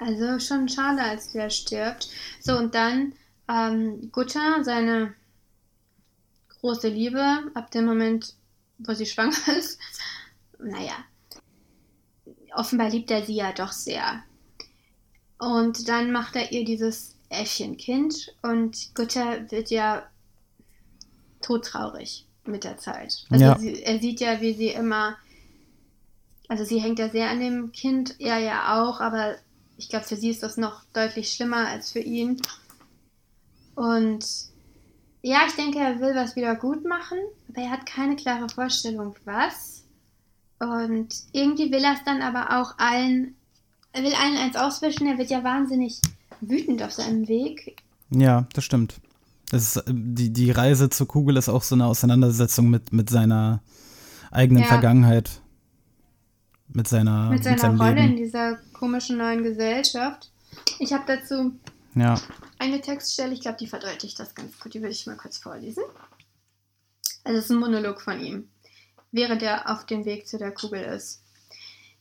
Also 0.00 0.38
schon 0.40 0.68
schade, 0.68 1.02
als 1.02 1.32
der 1.32 1.50
stirbt. 1.50 2.08
So, 2.40 2.56
und 2.58 2.74
dann 2.74 3.12
ähm, 3.48 4.10
Gutta, 4.12 4.62
seine 4.62 5.12
große 6.60 6.88
Liebe, 6.88 7.22
ab 7.54 7.70
dem 7.70 7.84
Moment, 7.84 8.34
wo 8.78 8.94
sie 8.94 9.06
schwanger 9.06 9.48
ist. 9.58 9.78
Naja, 10.58 10.96
offenbar 12.54 12.90
liebt 12.90 13.10
er 13.10 13.24
sie 13.24 13.34
ja 13.36 13.52
doch 13.52 13.72
sehr. 13.72 14.22
Und 15.38 15.88
dann 15.88 16.10
macht 16.10 16.34
er 16.36 16.50
ihr 16.50 16.64
dieses 16.64 17.14
Äffchenkind 17.28 18.34
und 18.42 18.94
Gutta 18.94 19.50
wird 19.50 19.70
ja 19.70 20.08
todtraurig 21.40 22.26
mit 22.44 22.64
der 22.64 22.78
Zeit. 22.78 23.24
Also 23.30 23.44
Ja. 23.44 23.58
sie, 23.58 23.82
er 23.82 24.00
sieht 24.00 24.20
ja, 24.20 24.40
wie 24.40 24.54
sie 24.54 24.68
immer, 24.68 25.16
also 26.48 26.64
sie 26.64 26.80
hängt 26.80 26.98
ja 26.98 27.08
sehr 27.08 27.30
an 27.30 27.40
dem 27.40 27.72
Kind, 27.72 28.16
er 28.18 28.38
ja 28.38 28.82
auch, 28.82 29.00
aber 29.00 29.36
ich 29.76 29.88
glaube, 29.88 30.06
für 30.06 30.16
sie 30.16 30.30
ist 30.30 30.42
das 30.42 30.56
noch 30.56 30.82
deutlich 30.92 31.32
schlimmer 31.32 31.68
als 31.68 31.92
für 31.92 32.00
ihn. 32.00 32.42
Und 33.76 34.26
ja, 35.28 35.40
ich 35.46 35.54
denke, 35.54 35.78
er 35.78 36.00
will 36.00 36.14
was 36.14 36.36
wieder 36.36 36.56
gut 36.56 36.84
machen, 36.86 37.18
aber 37.48 37.60
er 37.62 37.70
hat 37.70 37.84
keine 37.86 38.16
klare 38.16 38.48
Vorstellung, 38.48 39.14
was. 39.24 39.84
Und 40.58 41.08
irgendwie 41.32 41.70
will 41.70 41.84
er 41.84 41.92
es 41.94 42.04
dann 42.04 42.22
aber 42.22 42.58
auch 42.60 42.78
allen, 42.78 43.34
er 43.92 44.02
will 44.02 44.14
allen 44.14 44.36
eins 44.38 44.56
auswischen, 44.56 45.06
er 45.06 45.18
wird 45.18 45.30
ja 45.30 45.44
wahnsinnig 45.44 46.00
wütend 46.40 46.82
auf 46.82 46.92
seinem 46.92 47.28
Weg. 47.28 47.76
Ja, 48.10 48.46
das 48.54 48.64
stimmt. 48.64 49.00
Das 49.50 49.62
ist, 49.62 49.76
äh, 49.76 49.82
die, 49.88 50.30
die 50.32 50.50
Reise 50.50 50.88
zur 50.90 51.06
Kugel 51.08 51.36
ist 51.36 51.48
auch 51.48 51.62
so 51.62 51.74
eine 51.74 51.86
Auseinandersetzung 51.86 52.70
mit, 52.70 52.92
mit 52.92 53.10
seiner 53.10 53.60
eigenen 54.30 54.62
Ja. 54.62 54.68
Vergangenheit. 54.68 55.40
Mit 56.70 56.86
seiner 56.88 57.30
mit 57.30 57.44
seiner 57.44 57.58
seinem 57.58 57.80
Rolle 57.80 57.92
in 58.00 58.06
Leben. 58.08 58.16
dieser 58.16 58.56
komischen 58.72 59.16
neuen 59.18 59.42
Gesellschaft. 59.42 60.30
Ich 60.78 60.92
habe 60.92 61.04
dazu 61.06 61.52
Ja. 61.94 62.14
Eine 62.58 62.80
Textstelle, 62.80 63.32
ich 63.32 63.40
glaube, 63.40 63.58
die 63.58 63.66
verdeutlicht 63.66 64.18
das 64.18 64.34
ganz 64.34 64.58
gut. 64.58 64.74
Die 64.74 64.82
will 64.82 64.90
ich 64.90 65.06
mal 65.06 65.16
kurz 65.16 65.38
vorlesen. 65.38 65.84
Also 67.24 67.38
es 67.38 67.44
ist 67.44 67.50
ein 67.50 67.58
Monolog 67.58 68.00
von 68.00 68.20
ihm, 68.20 68.48
während 69.12 69.42
er 69.42 69.70
auf 69.70 69.86
dem 69.86 70.04
Weg 70.04 70.26
zu 70.26 70.38
der 70.38 70.52
Kugel 70.52 70.82
ist. 70.82 71.22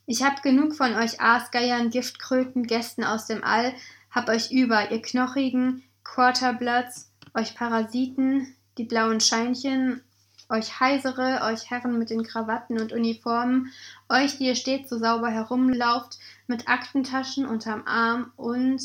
Ich 0.06 0.24
hab 0.24 0.42
genug 0.42 0.76
von 0.76 0.96
euch 0.96 1.20
Aasgeiern, 1.20 1.90
Giftkröten, 1.90 2.64
Gästen 2.64 3.04
aus 3.04 3.26
dem 3.26 3.44
All, 3.44 3.74
hab 4.10 4.30
euch 4.30 4.52
über, 4.52 4.90
ihr 4.90 5.02
knochigen 5.02 5.84
Quarterbloods, 6.06 7.12
euch 7.34 7.56
Parasiten, 7.56 8.56
die 8.78 8.86
blauen 8.86 9.20
Scheinchen, 9.20 10.02
euch 10.50 10.80
Heisere, 10.80 11.42
euch 11.44 11.70
Herren 11.70 12.00
mit 12.00 12.10
den 12.10 12.24
Krawatten 12.24 12.80
und 12.80 12.94
Uniformen, 12.94 13.74
euch, 14.08 14.38
die 14.38 14.46
ihr 14.46 14.56
stets 14.56 14.90
so 14.90 14.98
sauber 14.98 15.30
herumlauft, 15.30 16.18
mit 16.48 16.70
Aktentaschen 16.70 17.46
unterm 17.46 17.84
Arm 17.86 18.32
und 18.38 18.82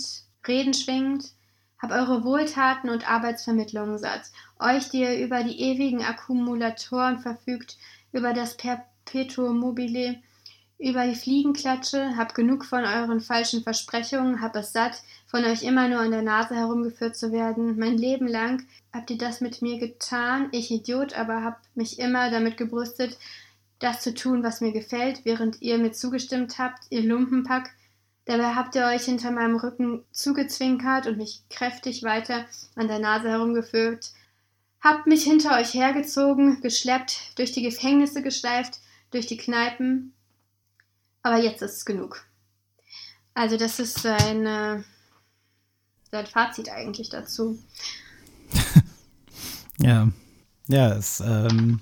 Reden 0.46 0.74
schwingt, 0.74 1.32
hab 1.83 1.90
eure 1.90 2.23
Wohltaten 2.23 2.88
und 2.88 3.11
Arbeitsvermittlungen 3.11 3.99
satt. 3.99 4.31
Euch, 4.61 4.88
die 4.88 5.01
ihr 5.01 5.18
über 5.18 5.42
die 5.42 5.61
ewigen 5.61 6.05
Akkumulatoren 6.05 7.18
verfügt, 7.18 7.77
über 8.12 8.33
das 8.33 8.57
Perpetuum 8.57 9.59
mobile, 9.59 10.16
über 10.79 11.07
die 11.07 11.16
Fliegenklatsche, 11.16 12.16
hab 12.16 12.35
genug 12.35 12.64
von 12.64 12.85
euren 12.85 13.21
falschen 13.21 13.62
Versprechungen, 13.62 14.40
hab 14.40 14.57
es 14.57 14.73
satt, 14.73 15.03
von 15.27 15.45
euch 15.45 15.62
immer 15.62 15.88
nur 15.88 16.01
an 16.01 16.11
der 16.11 16.23
Nase 16.23 16.55
herumgeführt 16.55 17.16
zu 17.16 17.33
werden. 17.33 17.79
Mein 17.79 17.99
Leben 17.99 18.29
lang 18.29 18.64
habt 18.92 19.11
ihr 19.11 19.18
das 19.18 19.40
mit 19.40 19.62
mir 19.62 19.79
getan, 19.79 20.49
ich 20.53 20.71
Idiot, 20.71 21.14
aber 21.14 21.42
hab 21.42 21.61
mich 21.75 21.99
immer 21.99 22.31
damit 22.31 22.57
gebrüstet, 22.57 23.18
das 23.79 24.01
zu 24.01 24.14
tun, 24.14 24.42
was 24.42 24.61
mir 24.61 24.73
gefällt, 24.73 25.25
während 25.25 25.61
ihr 25.62 25.79
mir 25.79 25.92
zugestimmt 25.92 26.59
habt, 26.59 26.85
ihr 26.90 27.03
Lumpenpack. 27.03 27.71
Dabei 28.24 28.54
habt 28.54 28.74
ihr 28.76 28.87
euch 28.87 29.04
hinter 29.04 29.30
meinem 29.30 29.56
Rücken 29.56 30.04
zugezwinkert 30.12 31.06
und 31.06 31.16
mich 31.16 31.42
kräftig 31.50 32.02
weiter 32.02 32.46
an 32.76 32.87
der 32.87 33.00
Nase 33.00 33.28
herumgeführt. 33.28 34.12
Habt 34.80 35.06
mich 35.06 35.24
hinter 35.24 35.58
euch 35.58 35.74
hergezogen, 35.74 36.61
geschleppt, 36.61 37.37
durch 37.37 37.52
die 37.52 37.62
Gefängnisse 37.62 38.22
geschleift, 38.22 38.80
durch 39.11 39.26
die 39.26 39.37
Kneipen. 39.37 40.12
Aber 41.22 41.38
jetzt 41.38 41.62
ist 41.62 41.76
es 41.78 41.85
genug. 41.85 42.24
Also 43.35 43.56
das 43.56 43.80
ist 43.80 44.00
sein, 44.00 44.46
äh, 44.46 44.82
sein 46.11 46.26
Fazit 46.26 46.68
eigentlich 46.68 47.11
dazu. 47.11 47.58
Ja, 49.78 50.08
ja, 50.68 50.92
ist 50.92 51.20
ähm, 51.20 51.80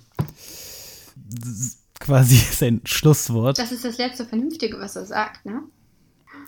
quasi 1.98 2.36
sein 2.52 2.80
Schlusswort. 2.84 3.58
Das 3.58 3.72
ist 3.72 3.84
das 3.84 3.98
letzte 3.98 4.24
Vernünftige, 4.24 4.78
was 4.78 4.96
er 4.96 5.04
sagt, 5.04 5.44
ne? 5.44 5.64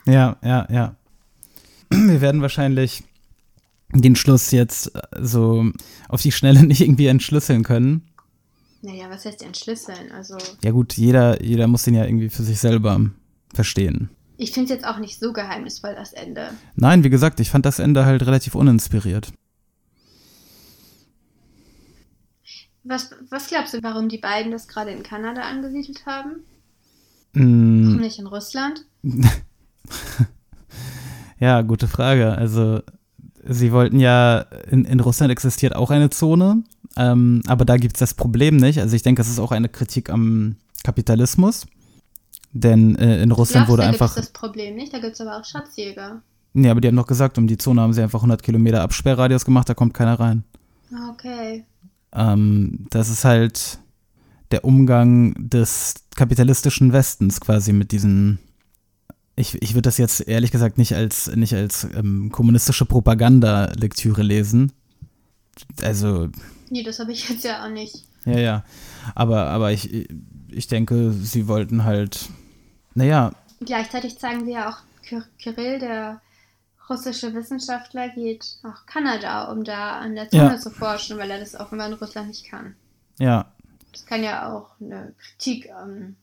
Ja, 0.07 0.37
ja, 0.43 0.67
ja. 0.71 0.97
Wir 1.91 2.21
werden 2.21 2.43
wahrscheinlich 2.43 3.05
den 3.95 4.17
Schluss 4.17 4.51
jetzt 4.51 4.95
äh, 4.95 5.01
so 5.21 5.71
auf 6.09 6.23
die 6.23 6.33
Schnelle 6.33 6.63
nicht 6.67 6.81
irgendwie 6.81 7.07
entschlüsseln 7.07 7.63
können. 7.63 8.09
Naja, 8.83 9.09
was 9.11 9.25
heißt 9.25 9.43
entschlüsseln? 9.43 10.11
Also, 10.13 10.37
Ja 10.65 10.73
gut, 10.73 10.95
jeder, 10.95 11.43
jeder 11.43 11.69
muss 11.69 11.85
den 11.85 11.95
ja 11.95 12.05
irgendwie 12.05 12.31
für 12.31 12.43
sich 12.43 12.59
selber 12.59 13.01
verstehen. 13.55 14.09
ich 14.39 14.51
finde 14.51 14.73
es 14.73 14.81
jetzt 14.81 14.87
auch 14.89 14.99
nicht 14.99 15.21
so 15.21 15.33
geheimnisvoll, 15.33 15.95
das 15.95 16.13
Ende. 16.13 16.49
Nein, 16.75 17.05
wie 17.05 17.11
gesagt, 17.11 17.39
ich 17.39 17.51
fand 17.51 17.65
das 17.65 17.79
Ende 17.79 18.05
halt 18.07 18.27
relativ 18.27 18.57
uninspiriert. 18.57 19.33
Was, 22.85 23.11
was 23.31 23.47
glaubst 23.47 23.75
du, 23.75 23.83
warum 23.83 24.09
die 24.09 24.19
beiden 24.19 24.51
das 24.51 24.67
gerade 24.67 24.91
in 24.91 25.05
Kanada 25.05 25.43
angesiedelt 25.43 26.05
haben? 26.07 26.41
Mm, 27.35 27.87
Warum 27.87 28.01
nicht 28.01 28.19
in 28.19 28.27
Russland? 28.27 28.85
ja, 31.41 31.63
gute 31.63 31.89
Frage. 31.89 32.33
Also, 32.33 32.81
sie 33.49 33.73
wollten 33.73 34.01
ja, 34.01 34.41
in, 34.71 34.85
in 34.85 35.01
Russland 35.01 35.33
existiert 35.33 35.75
auch 35.77 35.91
eine 35.91 36.11
Zone, 36.11 36.63
ähm, 36.97 37.43
aber 37.47 37.65
da 37.65 37.77
gibt 37.77 37.97
es 37.97 38.01
das 38.01 38.15
Problem 38.15 38.57
nicht. 38.57 38.81
Also, 38.81 38.97
ich 38.97 39.03
denke, 39.03 39.23
es 39.23 39.29
ist 39.29 39.39
auch 39.39 39.53
eine 39.53 39.69
Kritik 39.69 40.11
am 40.11 40.57
Kapitalismus. 40.85 41.67
Denn 42.53 42.97
äh, 42.97 43.23
in 43.23 43.33
Russland 43.33 43.69
wurde 43.69 43.83
da 43.83 43.89
einfach. 43.89 44.15
gibt 44.15 44.27
es 44.27 44.33
das 44.33 44.33
Problem 44.39 44.77
nicht, 44.77 44.93
da 44.93 44.99
gibt 44.99 45.15
es 45.15 45.21
aber 45.23 45.39
auch 45.39 45.45
Schatzjäger. 45.45 46.21
Nee, 46.53 46.69
aber 46.69 46.83
die 46.83 46.89
haben 46.89 46.97
doch 46.97 47.07
gesagt, 47.07 47.39
um 47.39 47.47
die 47.47 47.57
Zone 47.57 47.81
haben 47.81 47.95
sie 47.95 48.03
einfach 48.03 48.19
100 48.19 48.43
Kilometer 48.43 48.83
Absperrradius 48.83 49.47
gemacht, 49.47 49.69
da 49.69 49.75
kommt 49.75 49.95
keiner 49.95 50.21
rein. 50.21 50.45
Ah, 50.95 51.11
Okay. 51.13 51.65
Ähm, 52.15 52.87
das 52.91 53.09
ist 53.09 53.25
halt 53.25 53.79
der 54.51 54.65
Umgang 54.67 55.35
des 55.39 55.95
kapitalistischen 56.15 56.93
Westens 56.93 57.41
quasi 57.41 57.73
mit 57.73 57.91
diesen. 57.91 58.39
Ich, 59.35 59.61
ich 59.63 59.71
würde 59.75 59.83
das 59.83 59.97
jetzt 59.99 60.29
ehrlich 60.29 60.51
gesagt 60.51 60.77
nicht 60.79 60.95
als, 60.95 61.35
nicht 61.35 61.55
als 61.55 61.85
ähm, 61.95 62.31
kommunistische 62.31 62.85
Propagandalektüre 62.85 64.23
lesen. 64.23 64.73
Also, 65.83 66.29
Nee, 66.71 66.83
das 66.83 66.99
habe 66.99 67.13
ich 67.13 67.29
jetzt 67.29 67.45
ja 67.45 67.65
auch 67.65 67.71
nicht. 67.71 68.05
ja, 68.25 68.39
ja. 68.39 68.65
Aber, 69.15 69.47
aber 69.49 69.73
ich, 69.73 70.09
ich 70.49 70.67
denke, 70.69 71.13
sie 71.13 71.49
wollten 71.49 71.85
halt. 71.85 72.29
Naja, 72.95 73.33
Gleichzeitig 73.61 74.19
zeigen 74.19 74.45
sie 74.45 74.53
ja 74.53 74.69
auch, 74.71 74.79
Kir 75.03 75.25
Kirill, 75.39 75.79
der 75.79 76.21
russische 76.91 77.33
Wissenschaftler, 77.35 78.09
geht 78.11 78.59
nach 78.63 78.87
Kanada, 78.87 79.51
um 79.53 79.65
da 79.65 79.99
an 80.01 80.15
der 80.15 80.29
Zone 80.29 80.43
Ja. 80.55 80.59
zu 80.59 80.71
forschen, 80.71 81.17
weil 81.19 81.31
er 81.31 81.39
das 81.41 81.55
offenbar 81.55 81.87
in 81.89 81.95
Russland 81.95 82.29
nicht 82.29 82.45
kann. 82.51 82.75
ja. 83.19 83.47
Das 83.93 84.07
kann 84.07 84.25
ja 84.25 84.51
auch 84.51 84.71
eine 84.81 85.13
Kritik 85.19 85.71
am 85.71 86.17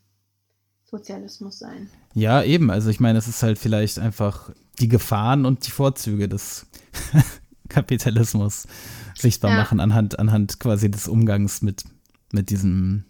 Sozialismus 0.89 1.60
sein. 1.60 1.89
Ja, 2.13 2.43
eben. 2.43 2.69
Also 2.71 2.89
ich 2.89 2.99
meine, 2.99 3.17
es 3.19 3.28
ist 3.28 3.43
halt 3.43 3.58
vielleicht 3.60 3.99
einfach 3.99 4.49
die 4.80 4.88
Gefahren 4.88 5.45
und 5.45 5.65
die 5.67 5.71
Vorzüge 5.71 6.28
des 6.30 6.65
Kapitalismus 7.69 8.67
sichtbar 9.17 9.52
Ja. 9.52 9.58
machen 9.58 9.80
anhand, 9.80 10.19
anhand 10.19 10.60
quasi 10.60 10.89
des 10.89 11.08
Umgangs 11.08 11.62
mit, 11.62 11.84
mit 12.32 12.49
diesem, 12.49 13.04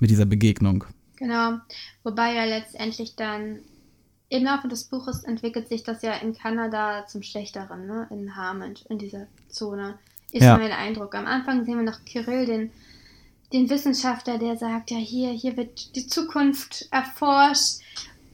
mit 0.00 0.10
dieser 0.10 0.26
Begegnung. 0.26 0.84
Genau. 1.16 1.58
Wobei 2.02 2.34
ja 2.34 2.44
letztendlich 2.44 3.14
dann 3.16 3.58
im 4.30 4.44
Laufe 4.44 4.68
des 4.68 4.84
Buches 4.84 5.24
entwickelt 5.24 5.68
sich 5.68 5.82
das 5.82 6.02
ja 6.02 6.12
in 6.14 6.34
Kanada 6.34 7.06
zum 7.06 7.22
Schlechteren, 7.22 7.86
ne? 7.86 8.06
In 8.10 8.36
Harmond, 8.36 8.86
in 8.88 8.98
dieser 8.98 9.26
Zone. 9.48 9.98
Ist 10.32 10.42
Ja. 10.44 10.56
mein 10.56 10.70
Eindruck. 10.72 11.14
Am 11.16 11.26
Anfang 11.26 11.64
sehen 11.64 11.76
wir 11.76 11.82
noch 11.84 12.04
Kirill, 12.04 12.46
den, 12.46 12.70
den 13.52 13.68
Wissenschaftler, 13.68 14.38
der 14.38 14.56
sagt, 14.56 14.90
ja, 14.90 14.98
hier, 14.98 15.30
hier 15.30 15.56
wird 15.56 15.96
die 15.96 16.06
Zukunft 16.06 16.88
erforscht, 16.90 17.80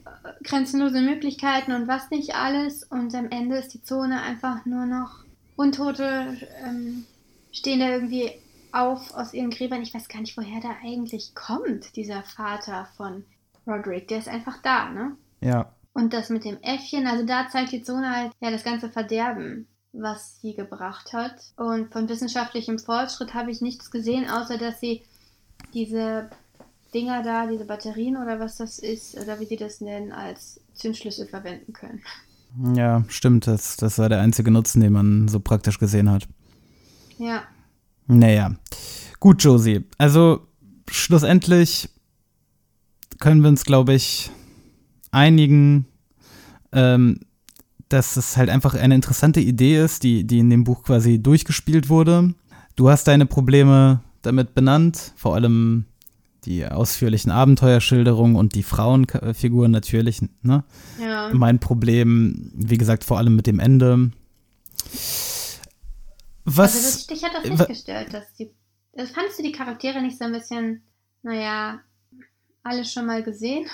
äh, 0.05 0.43
grenzenlose 0.43 1.01
Möglichkeiten 1.01 1.71
und 1.71 1.87
was 1.87 2.09
nicht 2.09 2.35
alles. 2.35 2.83
Und 2.83 3.15
am 3.15 3.29
Ende 3.29 3.57
ist 3.57 3.73
die 3.73 3.83
Zone 3.83 4.21
einfach 4.21 4.65
nur 4.65 4.85
noch 4.85 5.23
Untote, 5.55 6.37
ähm, 6.63 7.05
stehen 7.51 7.79
da 7.79 7.89
irgendwie 7.89 8.31
auf 8.71 9.13
aus 9.15 9.33
ihren 9.33 9.49
Gräbern. 9.49 9.81
Ich 9.81 9.93
weiß 9.93 10.07
gar 10.07 10.21
nicht, 10.21 10.37
woher 10.37 10.61
der 10.61 10.77
eigentlich 10.83 11.33
kommt, 11.33 11.95
dieser 11.95 12.23
Vater 12.23 12.87
von 12.95 13.25
Roderick. 13.65 14.07
Der 14.07 14.19
ist 14.19 14.29
einfach 14.29 14.61
da, 14.61 14.89
ne? 14.89 15.17
Ja. 15.41 15.73
Und 15.93 16.13
das 16.13 16.29
mit 16.29 16.45
dem 16.45 16.61
Äffchen, 16.61 17.07
also 17.07 17.25
da 17.25 17.47
zeigt 17.49 17.71
die 17.71 17.81
Zone 17.81 18.15
halt 18.15 18.31
ja 18.39 18.51
das 18.51 18.63
ganze 18.63 18.89
Verderben, 18.89 19.67
was 19.93 20.39
sie 20.41 20.53
gebracht 20.53 21.11
hat. 21.13 21.35
Und 21.55 21.91
von 21.91 22.07
wissenschaftlichem 22.07 22.77
Fortschritt 22.77 23.33
habe 23.33 23.49
ich 23.49 23.61
nichts 23.61 23.89
gesehen, 23.89 24.29
außer 24.29 24.57
dass 24.57 24.79
sie 24.79 25.01
diese 25.77 26.29
Dinger 26.93 27.21
da, 27.21 27.45
diese 27.45 27.65
Batterien 27.65 28.17
oder 28.17 28.39
was 28.39 28.57
das 28.57 28.79
ist, 28.79 29.15
oder 29.19 29.39
wie 29.39 29.45
sie 29.45 29.57
das 29.57 29.79
nennen, 29.79 30.11
als 30.11 30.59
Zündschlüssel 30.73 31.27
verwenden 31.27 31.71
können. 31.73 32.01
Ja, 32.75 33.03
stimmt. 33.07 33.45
Das, 33.45 33.77
das 33.77 33.99
war 33.99 34.09
der 34.09 34.21
einzige 34.21 34.49
Nutzen, 34.49 34.81
den 34.81 34.93
man 34.93 35.27
so 35.27 35.39
praktisch 35.39 35.77
gesehen 35.77 36.09
hat. 36.09 36.27
Ja. 37.19 37.43
Naja. 38.07 38.55
Gut, 39.19 39.43
Josie. 39.43 39.83
Also, 39.99 40.47
schlussendlich 40.89 41.89
können 43.19 43.41
wir 43.41 43.49
uns, 43.49 43.63
glaube 43.63 43.93
ich, 43.93 44.31
einigen, 45.11 45.85
ähm, 46.71 47.19
dass 47.89 48.17
es 48.17 48.37
halt 48.37 48.49
einfach 48.49 48.73
eine 48.73 48.95
interessante 48.95 49.41
Idee 49.41 49.83
ist, 49.83 50.03
die, 50.03 50.25
die 50.25 50.39
in 50.39 50.49
dem 50.49 50.63
Buch 50.63 50.83
quasi 50.83 51.21
durchgespielt 51.21 51.89
wurde. 51.89 52.33
Du 52.75 52.89
hast 52.89 53.07
deine 53.07 53.25
Probleme 53.27 54.01
damit 54.21 54.53
benannt, 54.53 55.13
vor 55.15 55.35
allem 55.35 55.85
die 56.45 56.65
ausführlichen 56.65 57.31
Abenteuerschilderungen 57.31 58.35
und 58.35 58.55
die 58.55 58.63
Frauenfiguren 58.63 59.71
natürlich. 59.71 60.21
Ne? 60.41 60.63
Ja. 60.99 61.29
Mein 61.33 61.59
Problem, 61.59 62.51
wie 62.55 62.77
gesagt, 62.77 63.03
vor 63.03 63.17
allem 63.17 63.35
mit 63.35 63.47
dem 63.47 63.59
Ende. 63.59 64.11
Was? 66.45 66.75
also 66.75 66.87
das, 66.87 67.07
dich 67.07 67.23
hat 67.23 67.33
das 67.33 67.49
nicht 67.49 67.67
gestört, 67.67 68.13
dass 68.13 68.33
die. 68.33 68.49
Also 68.97 69.13
fandest 69.13 69.37
du 69.37 69.43
die 69.43 69.51
Charaktere 69.51 70.01
nicht 70.01 70.17
so 70.17 70.25
ein 70.25 70.31
bisschen, 70.31 70.81
naja, 71.21 71.81
alles 72.63 72.91
schon 72.91 73.05
mal 73.05 73.21
gesehen? 73.21 73.67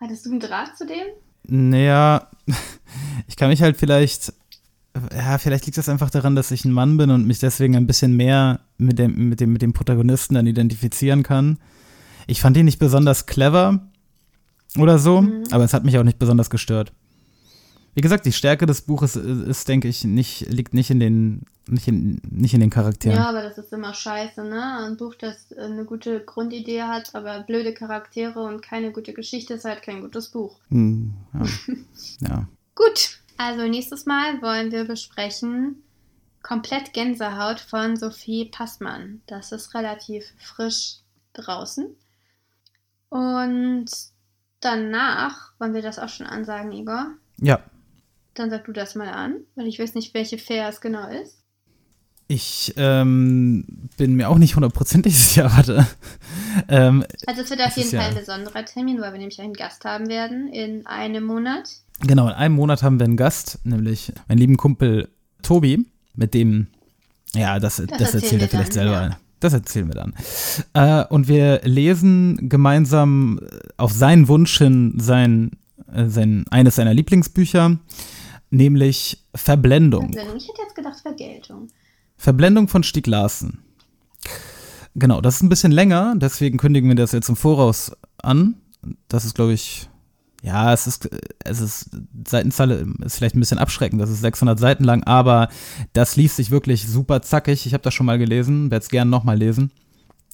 Hattest 0.00 0.26
du 0.26 0.30
einen 0.30 0.40
Draht 0.40 0.76
zu 0.76 0.86
dem? 0.86 1.06
Naja, 1.46 2.30
ich 3.28 3.36
kann 3.36 3.50
mich 3.50 3.62
halt 3.62 3.76
vielleicht, 3.76 4.32
ja, 5.14 5.38
vielleicht 5.38 5.66
liegt 5.66 5.78
das 5.78 5.88
einfach 5.88 6.10
daran, 6.10 6.36
dass 6.36 6.50
ich 6.50 6.64
ein 6.64 6.72
Mann 6.72 6.96
bin 6.96 7.10
und 7.10 7.26
mich 7.26 7.38
deswegen 7.40 7.76
ein 7.76 7.86
bisschen 7.86 8.16
mehr 8.16 8.60
mit 8.78 8.98
dem, 8.98 9.28
mit 9.28 9.40
dem, 9.40 9.52
mit 9.52 9.62
dem 9.62 9.72
Protagonisten 9.72 10.34
dann 10.34 10.46
identifizieren 10.46 11.22
kann. 11.22 11.58
Ich 12.26 12.40
fand 12.40 12.56
ihn 12.56 12.64
nicht 12.64 12.78
besonders 12.78 13.26
clever 13.26 13.86
oder 14.78 14.98
so, 14.98 15.22
Mhm. 15.22 15.44
aber 15.50 15.64
es 15.64 15.72
hat 15.74 15.84
mich 15.84 15.98
auch 15.98 16.04
nicht 16.04 16.18
besonders 16.18 16.50
gestört. 16.50 16.92
Wie 17.96 18.00
gesagt, 18.00 18.26
die 18.26 18.32
Stärke 18.32 18.66
des 18.66 18.82
Buches 18.82 19.14
ist, 19.14 19.46
ist, 19.46 19.68
denke 19.68 19.86
ich, 19.86 20.04
nicht, 20.04 20.46
liegt 20.52 20.74
nicht 20.74 20.90
in 20.90 20.98
den, 20.98 21.42
nicht 21.68 21.86
in, 21.86 22.20
nicht 22.28 22.52
in 22.52 22.58
den 22.60 22.70
Charakteren. 22.70 23.16
Ja, 23.16 23.28
aber 23.28 23.42
das 23.42 23.56
ist 23.56 23.72
immer 23.72 23.94
scheiße, 23.94 24.42
ne? 24.42 24.84
Ein 24.84 24.96
Buch, 24.96 25.14
das 25.14 25.52
äh, 25.52 25.60
eine 25.60 25.84
gute 25.84 26.20
Grundidee 26.24 26.82
hat, 26.82 27.14
aber 27.14 27.42
blöde 27.44 27.72
Charaktere 27.72 28.42
und 28.42 28.62
keine 28.62 28.90
gute 28.90 29.12
Geschichte 29.12 29.54
ist 29.54 29.64
halt 29.64 29.82
kein 29.82 30.00
gutes 30.00 30.28
Buch. 30.28 30.56
Hm, 30.70 31.14
ja. 31.34 31.46
ja. 32.28 32.48
Gut, 32.74 33.20
also 33.36 33.66
nächstes 33.66 34.06
Mal 34.06 34.40
wollen 34.42 34.70
wir 34.72 34.84
besprechen 34.84 35.82
Komplett 36.42 36.92
Gänsehaut 36.92 37.58
von 37.58 37.96
Sophie 37.96 38.44
Passmann. 38.46 39.22
Das 39.26 39.50
ist 39.52 39.72
relativ 39.74 40.24
frisch 40.38 40.96
draußen. 41.32 41.96
Und 43.08 43.86
danach, 44.60 45.52
wollen 45.58 45.74
wir 45.74 45.82
das 45.82 45.98
auch 45.98 46.08
schon 46.08 46.26
ansagen, 46.26 46.72
Igor? 46.72 47.12
Ja, 47.38 47.60
Dann 48.34 48.50
sag 48.50 48.64
du 48.64 48.72
das 48.72 48.94
mal 48.94 49.08
an, 49.08 49.36
weil 49.54 49.66
ich 49.68 49.78
weiß 49.78 49.94
nicht, 49.94 50.12
welche 50.14 50.38
Fair 50.38 50.68
es 50.68 50.80
genau 50.80 51.08
ist. 51.08 51.38
ich 52.28 52.74
ähm, 52.76 53.88
bin 53.96 54.14
mir 54.14 54.28
auch 54.28 54.38
nicht 54.38 54.54
hundertprozentig 54.56 55.16
sicher, 55.18 55.50
warte. 55.50 55.86
ähm, 56.68 57.04
Also 57.26 57.42
es 57.42 57.50
wird 57.50 57.60
auf 57.62 57.76
jeden 57.76 57.90
Fall 57.90 58.00
ja- 58.00 58.06
ein 58.08 58.14
besonderer 58.14 58.64
Termin, 58.64 59.00
weil 59.00 59.12
wir 59.12 59.18
nämlich 59.18 59.40
einen 59.40 59.54
Gast 59.54 59.84
haben 59.84 60.08
werden 60.08 60.48
in 60.48 60.86
einem 60.86 61.24
Monat. 61.24 61.70
Genau, 62.00 62.28
in 62.28 62.34
einem 62.34 62.54
Monat 62.54 62.82
haben 62.82 62.98
wir 62.98 63.04
einen 63.04 63.16
Gast, 63.16 63.60
nämlich 63.64 64.12
meinen 64.28 64.38
lieben 64.38 64.56
Kumpel 64.56 65.08
Tobi, 65.42 65.86
mit 66.14 66.34
dem, 66.34 66.68
ja, 67.34 67.58
das, 67.58 67.76
das, 67.76 67.82
erzählen 68.14 68.14
erzählt 68.14 68.42
er 68.42 68.48
vielleicht 68.48 68.68
dann, 68.68 68.72
selber. 68.72 69.02
ja. 69.02 69.16
Das 69.40 69.52
erzählen 69.52 69.88
wir 69.88 69.94
dann. 69.94 70.14
Äh, 70.72 71.04
und 71.12 71.28
wir 71.28 71.60
lesen 71.64 72.48
gemeinsam 72.48 73.40
auf 73.76 73.92
seinen 73.92 74.26
Wunsch 74.28 74.56
hin 74.56 74.94
sein, 74.98 75.50
äh, 75.92 76.06
sein, 76.06 76.46
eines 76.50 76.76
seiner 76.76 76.94
Lieblingsbücher, 76.94 77.78
nämlich 78.50 79.22
Verblendung. 79.34 80.12
Verblendung. 80.12 80.36
Ich 80.36 80.48
hätte 80.48 80.62
jetzt 80.62 80.74
gedacht 80.74 81.00
Vergeltung. 81.00 81.68
Verblendung 82.16 82.68
von 82.68 82.82
Stieg 82.84 83.06
Larsen. 83.06 83.58
Genau, 84.94 85.20
das 85.20 85.36
ist 85.36 85.42
ein 85.42 85.48
bisschen 85.48 85.72
länger, 85.72 86.14
deswegen 86.16 86.56
kündigen 86.56 86.88
wir 86.88 86.96
das 86.96 87.12
jetzt 87.12 87.28
im 87.28 87.36
Voraus 87.36 87.92
an. 88.22 88.54
Das 89.08 89.24
ist, 89.24 89.34
glaube 89.34 89.52
ich, 89.52 89.90
ja, 90.44 90.74
es 90.74 90.86
ist, 90.86 91.08
es 91.42 91.60
ist, 91.62 91.90
Seitenzahl 92.28 92.70
ist 93.02 93.16
vielleicht 93.16 93.34
ein 93.34 93.40
bisschen 93.40 93.58
abschreckend, 93.58 93.98
das 94.02 94.10
ist 94.10 94.20
600 94.20 94.58
Seiten 94.58 94.84
lang, 94.84 95.02
aber 95.04 95.48
das 95.94 96.16
liest 96.16 96.36
sich 96.36 96.50
wirklich 96.50 96.86
super 96.86 97.22
zackig. 97.22 97.64
Ich 97.64 97.72
habe 97.72 97.82
das 97.82 97.94
schon 97.94 98.04
mal 98.04 98.18
gelesen, 98.18 98.70
werde 98.70 98.82
es 98.82 98.90
gerne 98.90 99.10
nochmal 99.10 99.38
lesen. 99.38 99.72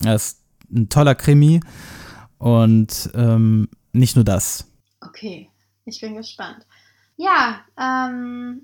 Das 0.00 0.26
ist 0.26 0.44
ein 0.74 0.88
toller 0.88 1.14
Krimi 1.14 1.60
und 2.38 3.10
ähm, 3.14 3.68
nicht 3.92 4.16
nur 4.16 4.24
das. 4.24 4.66
Okay, 5.00 5.48
ich 5.84 6.00
bin 6.00 6.16
gespannt. 6.16 6.66
Ja, 7.16 7.60
ähm, 7.78 8.62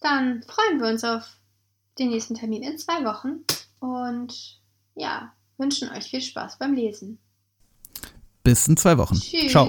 dann 0.00 0.44
freuen 0.44 0.80
wir 0.80 0.90
uns 0.90 1.02
auf 1.02 1.24
den 1.98 2.10
nächsten 2.10 2.36
Termin 2.36 2.62
in 2.62 2.78
zwei 2.78 3.04
Wochen 3.04 3.40
und 3.80 4.60
ja, 4.94 5.32
wünschen 5.58 5.90
euch 5.90 6.04
viel 6.04 6.22
Spaß 6.22 6.58
beim 6.60 6.74
Lesen. 6.74 7.18
Bis 8.44 8.68
in 8.68 8.76
zwei 8.76 8.96
Wochen. 8.96 9.16
Tschüss. 9.16 9.50
Ciao. 9.50 9.68